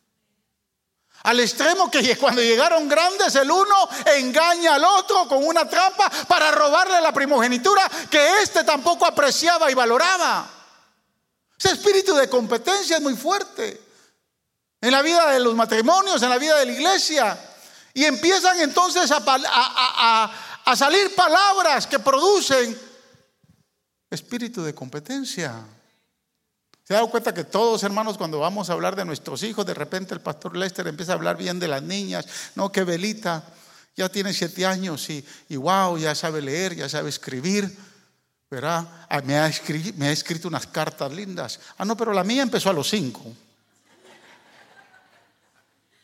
[1.23, 6.51] Al extremo que cuando llegaron grandes, el uno engaña al otro con una trampa para
[6.51, 10.51] robarle la primogenitura que éste tampoco apreciaba y valoraba.
[11.59, 13.88] Ese espíritu de competencia es muy fuerte
[14.81, 17.39] en la vida de los matrimonios, en la vida de la iglesia.
[17.95, 20.33] Y empiezan entonces a,
[20.76, 22.79] salir palabras que producen
[24.11, 25.64] espíritu de competencia.
[26.85, 29.74] ¿Se ha dado cuenta que todos, hermanos, cuando vamos a hablar de nuestros hijos, de
[29.74, 32.26] repente el pastor Lester empieza a hablar bien de las niñas?
[32.55, 33.45] No, que Belita
[33.97, 37.76] ya tiene siete años y, y wow, ya sabe leer, ya sabe escribir.
[38.51, 38.87] ¿Verdad?
[39.11, 41.61] Ah, me, ha escrito, me ha escrito unas cartas lindas.
[41.76, 43.35] Ah, no, pero la mía empezó a los cinco.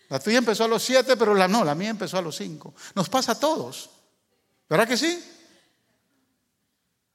[0.08, 2.74] La tuya empezó a los siete, pero la no, la mía empezó a los cinco.
[2.94, 3.90] Nos pasa a todos.
[4.68, 5.22] ¿Verdad que sí?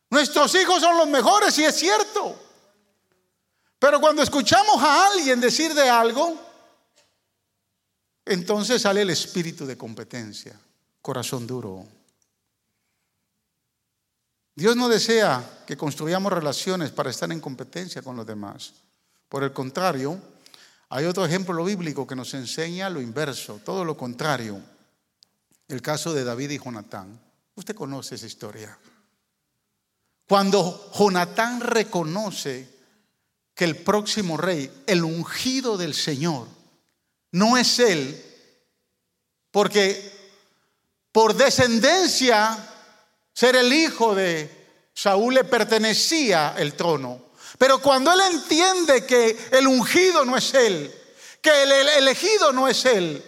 [0.09, 2.37] Nuestros hijos son los mejores y es cierto.
[3.77, 6.37] Pero cuando escuchamos a alguien decir de algo,
[8.25, 10.59] entonces sale el espíritu de competencia,
[11.01, 11.85] corazón duro.
[14.55, 18.73] Dios no desea que construyamos relaciones para estar en competencia con los demás.
[19.29, 20.19] Por el contrario,
[20.89, 24.59] hay otro ejemplo bíblico que nos enseña lo inverso, todo lo contrario.
[25.67, 27.19] El caso de David y Jonatán.
[27.53, 28.75] Usted conoce esa historia.
[30.27, 32.67] Cuando Jonatán reconoce
[33.53, 36.47] que el próximo rey, el ungido del Señor,
[37.31, 38.25] no es él,
[39.51, 40.19] porque
[41.11, 42.57] por descendencia,
[43.33, 44.49] ser el hijo de
[44.93, 47.28] Saúl le pertenecía el trono.
[47.57, 50.93] Pero cuando él entiende que el ungido no es él,
[51.41, 53.23] que el elegido no es él,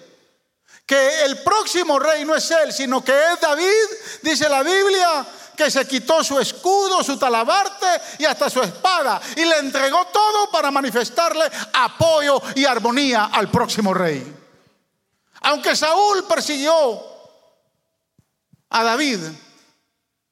[0.85, 3.85] que el próximo rey no es él, sino que es David,
[4.21, 7.85] dice la Biblia, que se quitó su escudo, su talabarte
[8.19, 13.93] y hasta su espada y le entregó todo para manifestarle apoyo y armonía al próximo
[13.93, 14.35] rey.
[15.41, 17.01] Aunque Saúl persiguió
[18.69, 19.19] a David,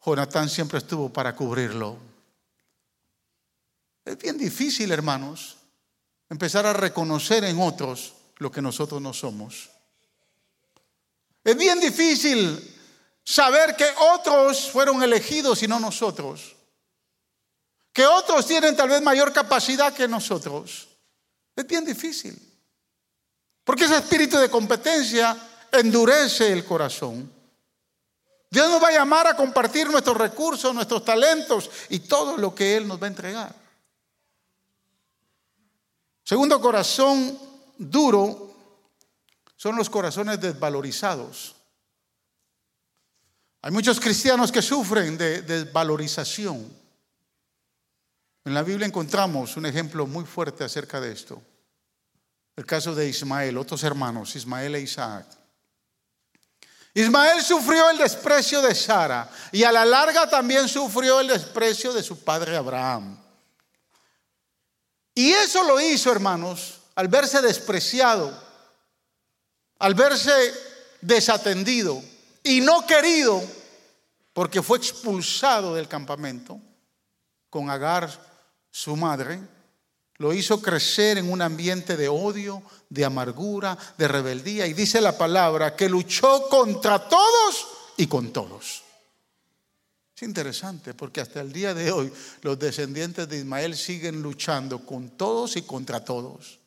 [0.05, 2.08] Jonatán siempre estuvo para cubrirlo.
[4.09, 5.57] Es bien difícil, hermanos,
[6.31, 9.69] empezar a reconocer en otros lo que nosotros no somos.
[11.43, 12.75] Es bien difícil
[13.23, 13.85] saber que
[14.15, 16.55] otros fueron elegidos y no nosotros.
[17.93, 20.87] Que otros tienen tal vez mayor capacidad que nosotros.
[21.55, 22.35] Es bien difícil.
[23.63, 25.37] Porque ese espíritu de competencia
[25.71, 27.31] endurece el corazón.
[28.49, 32.75] Dios nos va a llamar a compartir nuestros recursos, nuestros talentos y todo lo que
[32.75, 33.58] Él nos va a entregar.
[36.29, 37.39] Segundo corazón
[37.75, 38.53] duro
[39.55, 41.55] son los corazones desvalorizados.
[43.63, 46.71] Hay muchos cristianos que sufren de desvalorización.
[48.45, 51.41] En la Biblia encontramos un ejemplo muy fuerte acerca de esto.
[52.55, 55.25] El caso de Ismael, otros hermanos, Ismael e Isaac.
[56.93, 62.03] Ismael sufrió el desprecio de Sara y a la larga también sufrió el desprecio de
[62.03, 63.28] su padre Abraham.
[65.19, 68.31] Y eso lo hizo, hermanos, al verse despreciado,
[69.79, 70.31] al verse
[71.01, 72.01] desatendido
[72.41, 73.43] y no querido,
[74.31, 76.57] porque fue expulsado del campamento
[77.49, 78.09] con Agar,
[78.71, 79.41] su madre,
[80.19, 84.67] lo hizo crecer en un ambiente de odio, de amargura, de rebeldía.
[84.67, 87.67] Y dice la palabra que luchó contra todos
[87.97, 88.83] y con todos.
[90.19, 92.11] Es interesante porque hasta el día de hoy
[92.41, 96.59] los descendientes de Ismael siguen luchando con todos y contra todos.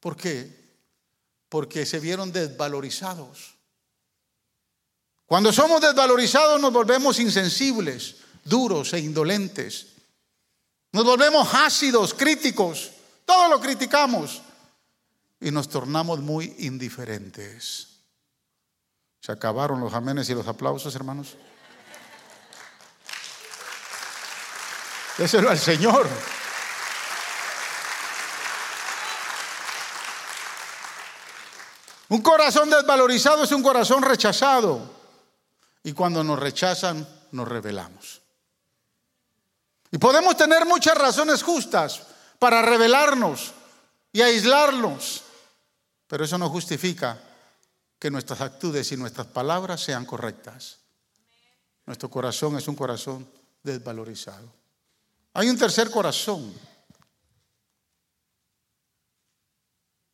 [0.00, 0.52] ¿Por qué?
[1.48, 3.54] Porque se vieron desvalorizados.
[5.24, 9.86] Cuando somos desvalorizados nos volvemos insensibles, duros e indolentes.
[10.90, 12.90] Nos volvemos ácidos, críticos,
[13.24, 14.42] todo lo criticamos
[15.40, 18.00] y nos tornamos muy indiferentes.
[19.20, 21.36] ¿Se acabaron los amenes y los aplausos, hermanos?
[25.18, 26.08] Déselo al Señor.
[32.10, 34.96] Un corazón desvalorizado es un corazón rechazado.
[35.82, 38.22] Y cuando nos rechazan, nos rebelamos.
[39.90, 42.02] Y podemos tener muchas razones justas
[42.38, 43.52] para rebelarnos
[44.12, 45.22] y aislarnos,
[46.06, 47.20] pero eso no justifica
[47.98, 50.78] que nuestras actitudes y nuestras palabras sean correctas.
[51.86, 53.28] Nuestro corazón es un corazón
[53.62, 54.57] desvalorizado.
[55.34, 56.52] Hay un tercer corazón.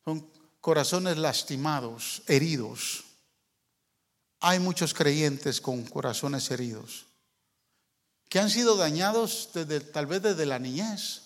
[0.03, 3.03] Son corazones lastimados, heridos.
[4.39, 7.05] Hay muchos creyentes con corazones heridos
[8.29, 11.21] que han sido dañados desde, tal vez desde la niñez,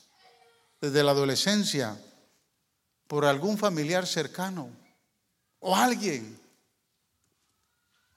[0.79, 1.99] desde la adolescencia,
[3.07, 4.69] por algún familiar cercano
[5.59, 6.39] o alguien.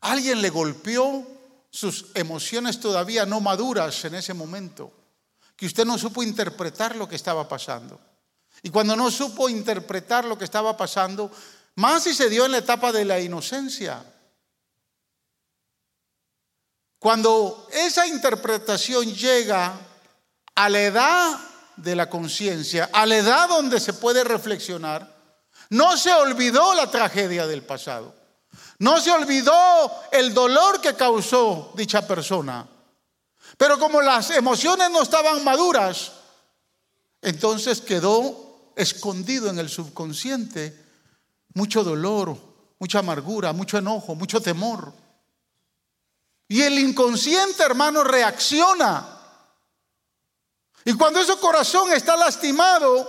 [0.01, 1.27] Alguien le golpeó
[1.71, 4.93] sus emociones todavía no maduras en ese momento,
[5.63, 7.97] que usted no supo interpretar lo que estaba pasando.
[8.65, 11.31] Y cuando no supo interpretar lo que estaba pasando,
[11.77, 14.05] más si se dio en la etapa de la inocencia.
[16.99, 19.79] Cuando esa interpretación llega
[20.57, 21.39] a la edad
[21.77, 25.15] de la conciencia, a la edad donde se puede reflexionar,
[25.71, 28.13] no se olvidó la tragedia del pasado.
[28.81, 29.55] No se olvidó
[30.11, 32.67] el dolor que causó dicha persona.
[33.57, 36.13] Pero como las emociones no estaban maduras,
[37.21, 40.83] entonces quedó escondido en el subconsciente
[41.55, 42.37] mucho dolor,
[42.79, 44.93] mucha amargura, mucho enojo, mucho temor.
[46.49, 49.07] Y el inconsciente, hermano, reacciona.
[50.85, 53.09] Y cuando ese corazón está lastimado,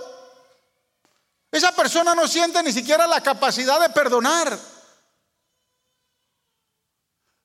[1.50, 4.58] esa persona no siente ni siquiera la capacidad de perdonar.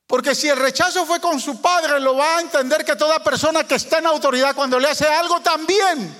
[0.10, 3.64] Porque si el rechazo fue con su padre, lo va a entender que toda persona
[3.66, 6.12] que está en autoridad cuando le hace algo también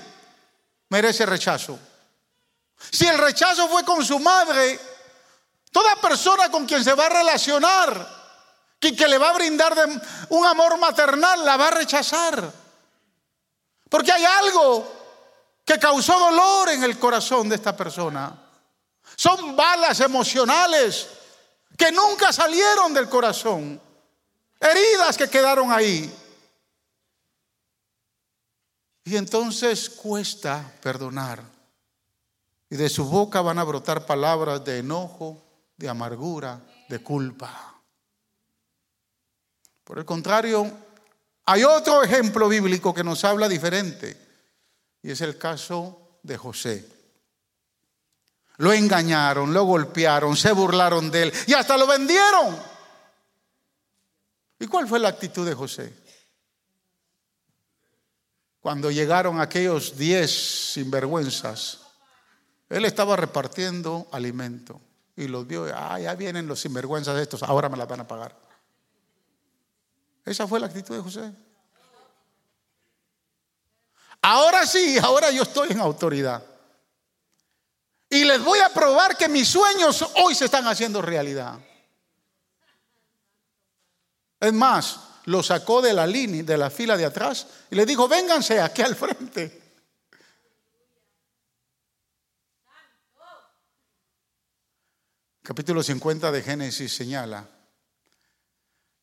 [0.90, 1.76] merece rechazo.
[2.88, 4.78] Si el rechazo fue con su madre,
[5.72, 8.06] toda persona con quien se va a relacionar
[8.78, 9.74] que, que le va a brindar
[10.28, 12.48] un amor maternal, la va a rechazar.
[13.88, 14.88] Porque hay algo
[15.64, 18.32] que causó dolor en el corazón de esta persona.
[19.16, 21.08] Son balas emocionales
[21.80, 23.80] que nunca salieron del corazón.
[24.60, 26.14] Heridas que quedaron ahí.
[29.04, 31.42] Y entonces cuesta perdonar.
[32.68, 35.42] Y de su boca van a brotar palabras de enojo,
[35.78, 36.60] de amargura,
[36.90, 37.80] de culpa.
[39.82, 40.70] Por el contrario,
[41.46, 44.16] hay otro ejemplo bíblico que nos habla diferente,
[45.02, 46.99] y es el caso de José.
[48.60, 52.58] Lo engañaron, lo golpearon, se burlaron de él y hasta lo vendieron.
[54.58, 55.94] ¿Y cuál fue la actitud de José?
[58.60, 61.80] Cuando llegaron aquellos diez sinvergüenzas,
[62.68, 64.78] él estaba repartiendo alimento
[65.16, 68.06] y los vio, ah, ya vienen los sinvergüenzas de estos, ahora me la van a
[68.06, 68.36] pagar.
[70.26, 71.32] Esa fue la actitud de José.
[74.20, 76.49] Ahora sí, ahora yo estoy en autoridad.
[78.10, 81.60] Y les voy a probar que mis sueños hoy se están haciendo realidad.
[84.40, 88.08] Es más, lo sacó de la línea, de la fila de atrás y le dijo,
[88.08, 89.60] vénganse aquí al frente.
[95.42, 97.46] Capítulo 50 de Génesis señala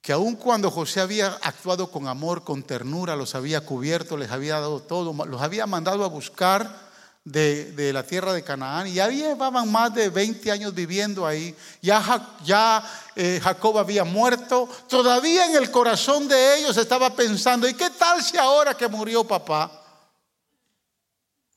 [0.02, 4.54] que aun cuando José había actuado con amor, con ternura, los había cubierto, les había
[4.54, 6.87] dado todo, los había mandado a buscar
[7.32, 11.54] de, la tierra de Canaán y ya llevaban más de 20 años viviendo ahí.
[11.82, 12.84] Ya, ya
[13.16, 14.70] eh, Jacob había muerto.
[14.88, 19.26] Todavía en el corazón de ellos estaba pensando, ¿y qué tal si ahora que murió
[19.26, 19.84] papá?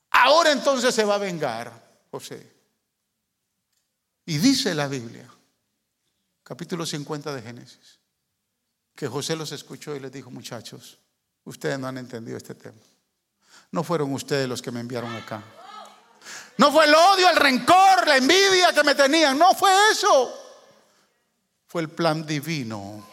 [0.09, 1.71] Ahora entonces se va a vengar
[2.11, 2.51] José.
[4.25, 5.27] Y dice la Biblia,
[6.43, 7.99] capítulo 50 de Génesis,
[8.93, 10.99] que José los escuchó y les dijo, muchachos,
[11.45, 12.77] ustedes no han entendido este tema.
[13.71, 15.41] No fueron ustedes los que me enviaron acá.
[16.57, 19.37] No fue el odio, el rencor, la envidia que me tenían.
[19.37, 20.37] No fue eso.
[21.67, 23.07] Fue el plan divino.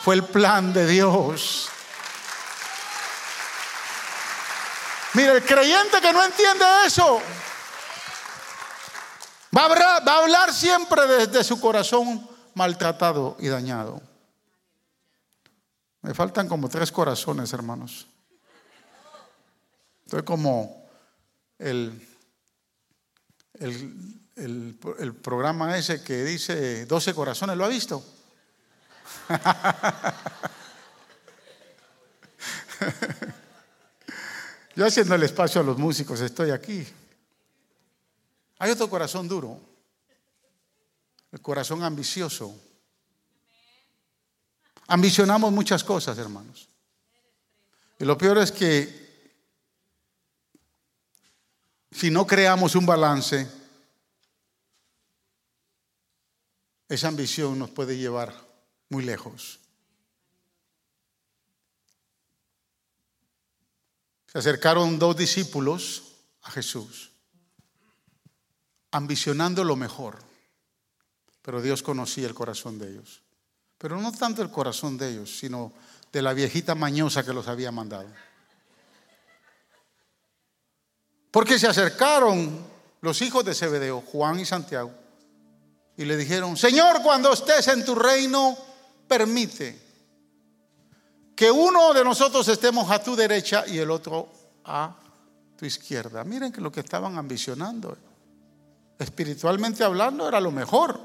[0.00, 1.68] Fue el plan de Dios.
[5.14, 7.20] Mira, el creyente que no entiende eso
[9.56, 14.00] va a hablar, siempre desde su corazón maltratado y dañado.
[16.00, 18.06] Me faltan como tres corazones, hermanos.
[20.04, 20.81] Estoy como
[21.62, 22.12] el
[23.56, 24.78] el,
[25.22, 28.04] programa ese que dice 12 corazones, ¿lo ha visto?
[34.74, 36.86] Yo haciendo el espacio a los músicos estoy aquí.
[38.58, 39.60] Hay otro corazón duro,
[41.30, 42.58] el corazón ambicioso.
[44.88, 46.68] Ambicionamos muchas cosas, hermanos.
[47.98, 49.01] Y lo peor es que
[51.92, 53.48] si no creamos un balance,
[56.88, 58.34] esa ambición nos puede llevar
[58.88, 59.60] muy lejos.
[64.26, 67.10] Se acercaron dos discípulos a Jesús,
[68.90, 70.18] ambicionando lo mejor,
[71.42, 73.22] pero Dios conocía el corazón de ellos.
[73.76, 75.72] Pero no tanto el corazón de ellos, sino
[76.12, 78.08] de la viejita mañosa que los había mandado.
[81.32, 82.60] Porque se acercaron
[83.00, 84.92] los hijos de Zebedeo, Juan y Santiago,
[85.96, 88.56] y le dijeron, Señor, cuando estés en tu reino,
[89.08, 89.80] permite
[91.34, 94.28] que uno de nosotros estemos a tu derecha y el otro
[94.64, 94.94] a
[95.56, 96.22] tu izquierda.
[96.22, 97.96] Miren que lo que estaban ambicionando,
[98.98, 101.00] espiritualmente hablando, era lo mejor.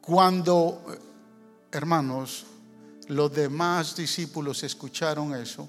[0.00, 0.82] Cuando,
[1.70, 2.46] hermanos,
[3.08, 5.68] los demás discípulos escucharon eso,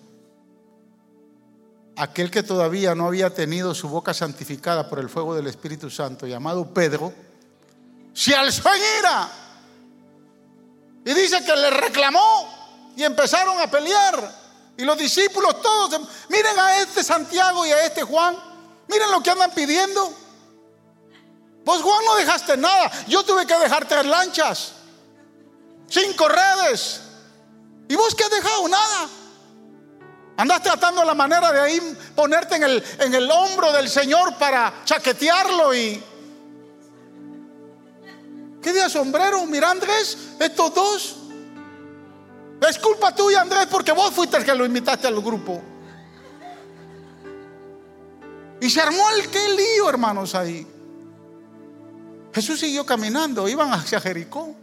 [1.96, 6.28] aquel que todavía no había tenido su boca santificada por el fuego del Espíritu Santo,
[6.28, 7.14] llamado Pedro,
[8.14, 9.30] se alzó en ira.
[11.06, 14.48] Y dice que le reclamó y empezaron a pelear.
[14.78, 18.36] Y los discípulos todos, miren a este Santiago y a este Juan,
[18.88, 20.14] miren lo que andan pidiendo.
[21.64, 24.74] Vos Juan no dejaste nada, yo tuve que dejar tres lanchas,
[25.90, 27.02] cinco redes,
[27.90, 28.68] ¿Y vos qué has dejado?
[28.68, 29.10] Nada.
[30.38, 34.82] Andas tratando la manera de ahí ponerte en el, en el hombro del Señor para
[34.86, 36.04] chaquetearlo y...
[38.62, 39.46] ¿Qué día sombrero?
[39.46, 41.16] Mira Andrés, estos dos.
[42.68, 45.62] Es culpa tuya Andrés porque vos fuiste el que lo invitaste al grupo.
[48.60, 50.68] Y se armó el qué lío, hermanos, ahí.
[52.34, 54.56] Jesús siguió caminando, iban hacia Jericó.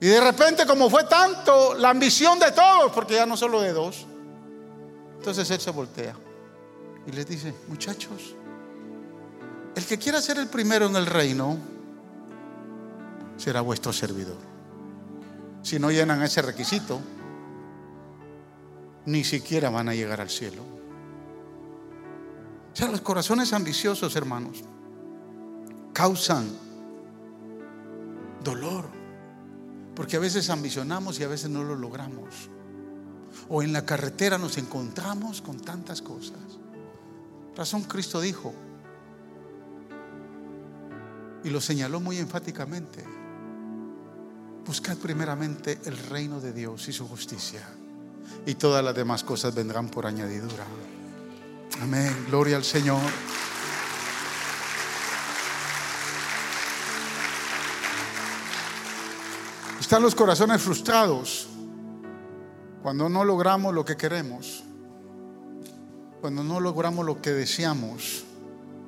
[0.00, 3.74] Y de repente, como fue tanto la ambición de todos, porque ya no solo de
[3.74, 4.06] dos,
[5.18, 6.14] entonces él se voltea
[7.06, 8.34] y les dice, muchachos,
[9.74, 11.58] el que quiera ser el primero en el reino
[13.36, 14.38] será vuestro servidor.
[15.62, 16.98] Si no llenan ese requisito,
[19.04, 20.62] ni siquiera van a llegar al cielo.
[22.72, 24.64] O sea, los corazones ambiciosos, hermanos,
[25.92, 26.48] causan
[28.42, 28.99] dolor
[30.00, 32.48] porque a veces ambicionamos y a veces no lo logramos.
[33.50, 36.38] o en la carretera nos encontramos con tantas cosas.
[37.54, 38.54] Razón Cristo dijo,
[41.44, 43.04] y lo señaló muy enfáticamente,
[44.64, 47.68] buscad primeramente el reino de Dios y su justicia,
[48.46, 50.64] y todas las demás cosas vendrán por añadidura.
[51.82, 53.02] Amén, gloria al Señor.
[59.90, 61.48] Están los corazones frustrados
[62.80, 64.62] cuando no logramos lo que queremos,
[66.20, 68.22] cuando no logramos lo que deseamos,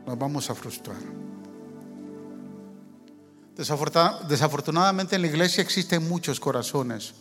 [0.07, 1.01] nos vamos a frustrar.
[4.29, 7.15] Desafortunadamente en la iglesia existen muchos corazones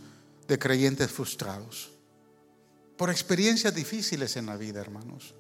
[0.48, 1.90] de creyentes frustrados
[2.96, 5.34] por experiencias difíciles en la vida, hermanos,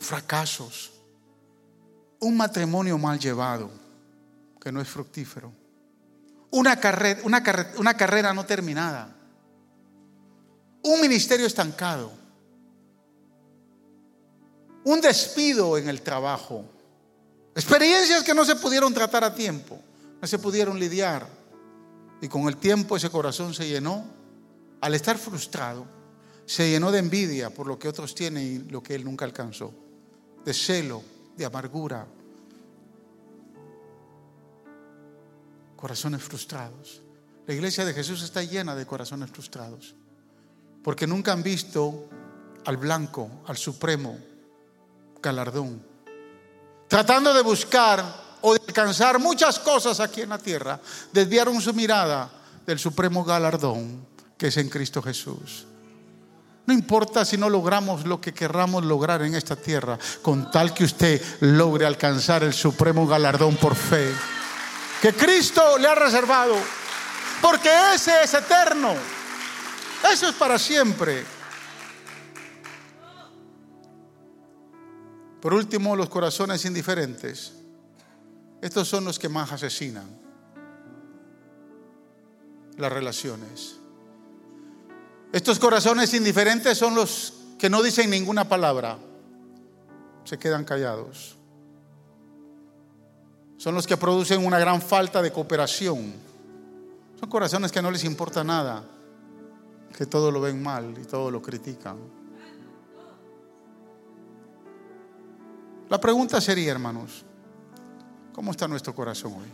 [0.00, 0.92] fracasos,
[2.20, 3.70] un matrimonio mal llevado
[4.60, 5.63] que no es fructífero,
[6.54, 9.12] una carrera, no terminada,
[10.82, 12.12] un ministerio estancado,
[14.84, 16.64] un despido en el trabajo,
[17.56, 19.80] experiencias que no se pudieron tratar a tiempo,
[20.20, 21.26] no se pudieron lidiar.
[22.20, 24.04] Y con el tiempo ese corazón se llenó,
[24.80, 25.86] al estar frustrado,
[26.46, 29.74] se llenó de envidia por lo que otros tienen y lo que él nunca alcanzó,
[30.44, 31.02] de celo,
[31.36, 32.06] de amargura,
[35.84, 37.02] corazones frustrados.
[37.46, 39.94] La iglesia de Jesús está llena de corazones frustrados
[40.82, 42.08] porque nunca han visto
[42.64, 44.18] al blanco, al supremo
[45.20, 45.84] galardón.
[46.88, 48.02] Tratando de buscar
[48.40, 50.80] o de alcanzar muchas cosas aquí en la tierra,
[51.12, 52.30] desviaron su mirada
[52.64, 54.06] del supremo galardón
[54.38, 55.66] que es en Cristo Jesús.
[56.64, 60.84] No importa si no logramos lo que querramos lograr en esta tierra, con tal que
[60.84, 64.10] usted logre alcanzar el supremo galardón por fe,
[65.04, 66.56] que Cristo le ha reservado,
[67.42, 68.94] porque ese es eterno.
[70.10, 71.22] Eso es para siempre.
[75.42, 77.52] Por último, los corazones indiferentes.
[78.62, 80.08] Estos son los que más asesinan
[82.78, 83.76] las relaciones.
[85.34, 88.96] Estos corazones indiferentes son los que no dicen ninguna palabra,
[90.24, 91.36] se quedan callados.
[93.56, 96.12] Son los que producen una gran falta de cooperación.
[97.18, 98.84] Son corazones que no les importa nada
[99.96, 101.96] que todo lo ven mal y todo lo critican.
[105.88, 107.24] La pregunta sería, hermanos,
[108.32, 109.48] ¿cómo está nuestro corazón hoy?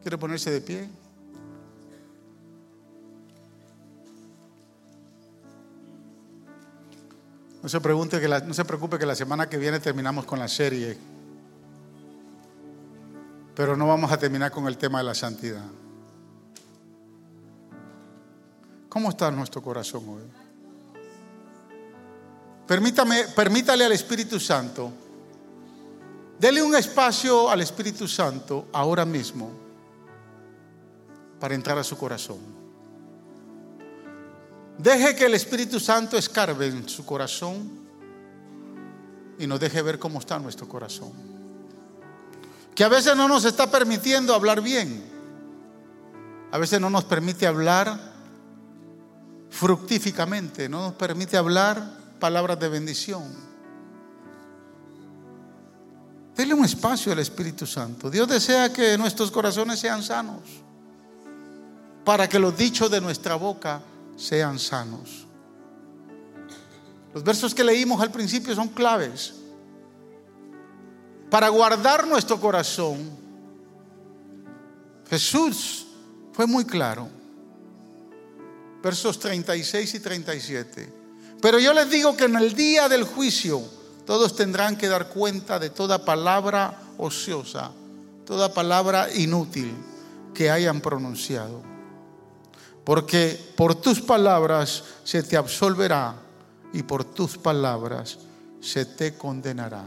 [0.00, 0.88] ¿Quiere ponerse de pie?
[7.62, 10.46] No se, pregunte que no se preocupe que la semana que viene terminamos con la
[10.46, 10.96] serie,
[13.54, 15.64] pero no vamos a terminar con el tema de la santidad.
[18.88, 20.22] ¿Cómo está nuestro corazón hoy?
[22.66, 24.92] Permítame, permítale al Espíritu Santo,
[26.38, 29.50] dele un espacio al Espíritu Santo ahora mismo
[31.40, 32.57] para entrar a su corazón.
[34.78, 37.68] Deje que el Espíritu Santo escarbe en su corazón
[39.36, 41.12] y nos deje ver cómo está nuestro corazón.
[42.76, 45.02] Que a veces no nos está permitiendo hablar bien.
[46.52, 47.98] A veces no nos permite hablar
[49.50, 53.24] fructíficamente, no nos permite hablar palabras de bendición.
[56.36, 58.08] Dele un espacio al Espíritu Santo.
[58.08, 60.42] Dios desea que nuestros corazones sean sanos,
[62.04, 63.82] para que los dichos de nuestra boca
[64.18, 65.26] sean sanos.
[67.14, 69.32] Los versos que leímos al principio son claves
[71.30, 72.98] para guardar nuestro corazón.
[75.08, 75.86] Jesús
[76.32, 77.08] fue muy claro
[78.82, 80.92] versos 36 y 37.
[81.40, 83.62] Pero yo les digo que en el día del juicio
[84.04, 87.70] todos tendrán que dar cuenta de toda palabra ociosa,
[88.26, 89.72] toda palabra inútil
[90.34, 91.77] que hayan pronunciado.
[92.88, 96.14] Porque por tus palabras se te absolverá
[96.72, 98.16] y por tus palabras
[98.62, 99.84] se te condenará.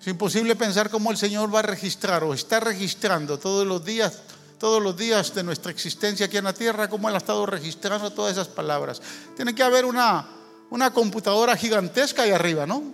[0.00, 4.22] Es imposible pensar cómo el Señor va a registrar o está registrando todos los días
[4.56, 8.12] todos los días de nuestra existencia aquí en la tierra, cómo Él ha estado registrando
[8.12, 9.02] todas esas palabras.
[9.34, 10.24] Tiene que haber una,
[10.70, 12.84] una computadora gigantesca ahí arriba, ¿no?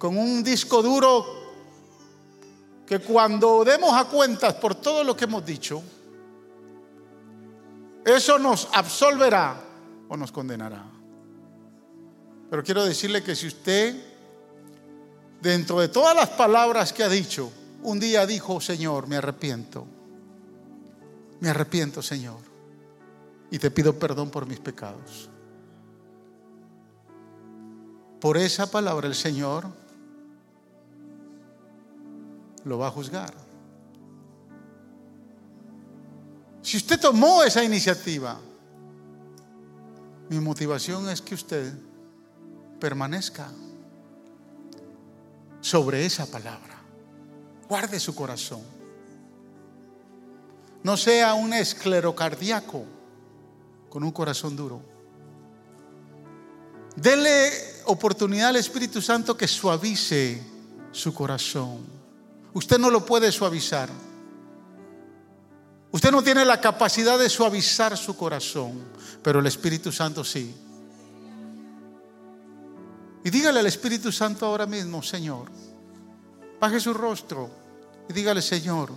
[0.00, 1.43] Con un disco duro
[2.86, 5.82] que cuando demos a cuentas por todo lo que hemos dicho,
[8.04, 9.56] eso nos absolverá
[10.08, 10.84] o nos condenará.
[12.50, 13.96] Pero quiero decirle que si usted,
[15.40, 17.50] dentro de todas las palabras que ha dicho,
[17.82, 19.86] un día dijo, Señor, me arrepiento.
[21.40, 22.38] Me arrepiento, Señor.
[23.50, 25.30] Y te pido perdón por mis pecados.
[28.20, 29.66] Por esa palabra el Señor
[32.64, 33.32] lo va a juzgar.
[36.62, 38.40] Si usted tomó esa iniciativa,
[40.30, 41.74] mi motivación es que usted
[42.80, 43.50] permanezca
[45.60, 46.82] sobre esa palabra.
[47.68, 48.62] Guarde su corazón.
[50.82, 52.84] No sea un esclerocardíaco
[53.88, 54.82] con un corazón duro.
[56.96, 57.50] Dele
[57.86, 60.42] oportunidad al Espíritu Santo que suavice
[60.92, 61.93] su corazón.
[62.54, 63.90] Usted no lo puede suavizar.
[65.90, 68.82] Usted no tiene la capacidad de suavizar su corazón,
[69.22, 70.54] pero el Espíritu Santo sí.
[73.24, 75.46] Y dígale al Espíritu Santo ahora mismo, Señor,
[76.60, 77.50] baje su rostro
[78.08, 78.92] y dígale, Señor,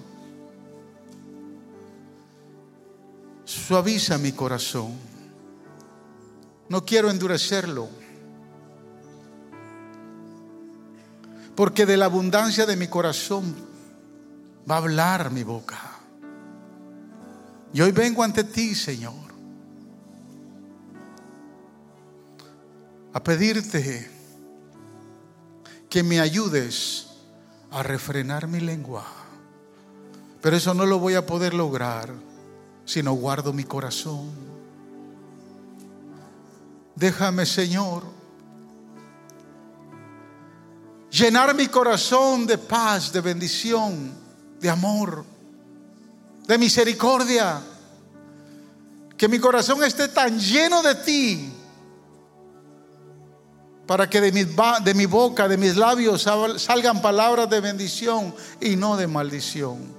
[3.46, 4.94] suaviza mi corazón.
[6.70, 7.88] No quiero endurecerlo.
[11.58, 13.56] Porque de la abundancia de mi corazón
[14.70, 15.80] va a hablar mi boca.
[17.74, 19.16] Y hoy vengo ante ti, Señor,
[23.12, 24.08] a pedirte
[25.90, 27.08] que me ayudes
[27.72, 29.08] a refrenar mi lengua.
[30.42, 32.14] Pero eso no lo voy a poder lograr
[32.86, 34.30] si no guardo mi corazón.
[36.96, 38.17] Déjame, Señor,
[41.12, 44.12] llenar mi corazón de paz, de bendición,
[44.60, 45.38] de amor
[46.48, 47.62] de misericordia.
[49.18, 51.54] Que mi corazón esté tan lleno de ti
[53.86, 56.28] para que de mi, boca, de mis labios
[56.58, 59.98] salgan palabras de bendición y no de maldición.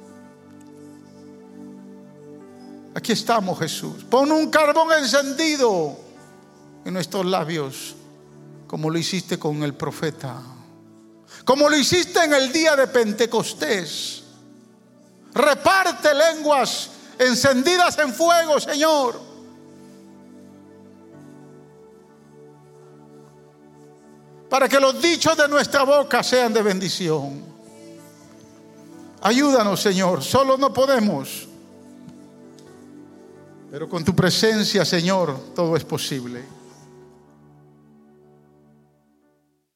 [2.95, 4.05] Aquí estamos Jesús.
[4.09, 5.97] Pon un carbón encendido
[6.85, 7.97] en nuestros labios,
[8.67, 10.43] como lo hiciste con el profeta,
[11.49, 14.23] como lo hiciste en el día de Pentecostés
[15.33, 19.19] Reparte lenguas encendidas en fuego, Señor.
[24.51, 27.43] Para que los dichos de nuestra boca sean de bendición.
[29.23, 30.23] Ayúdanos, Señor.
[30.23, 31.49] Solo no podemos.
[33.71, 36.58] Pero con tu presencia, Señor, todo es posible.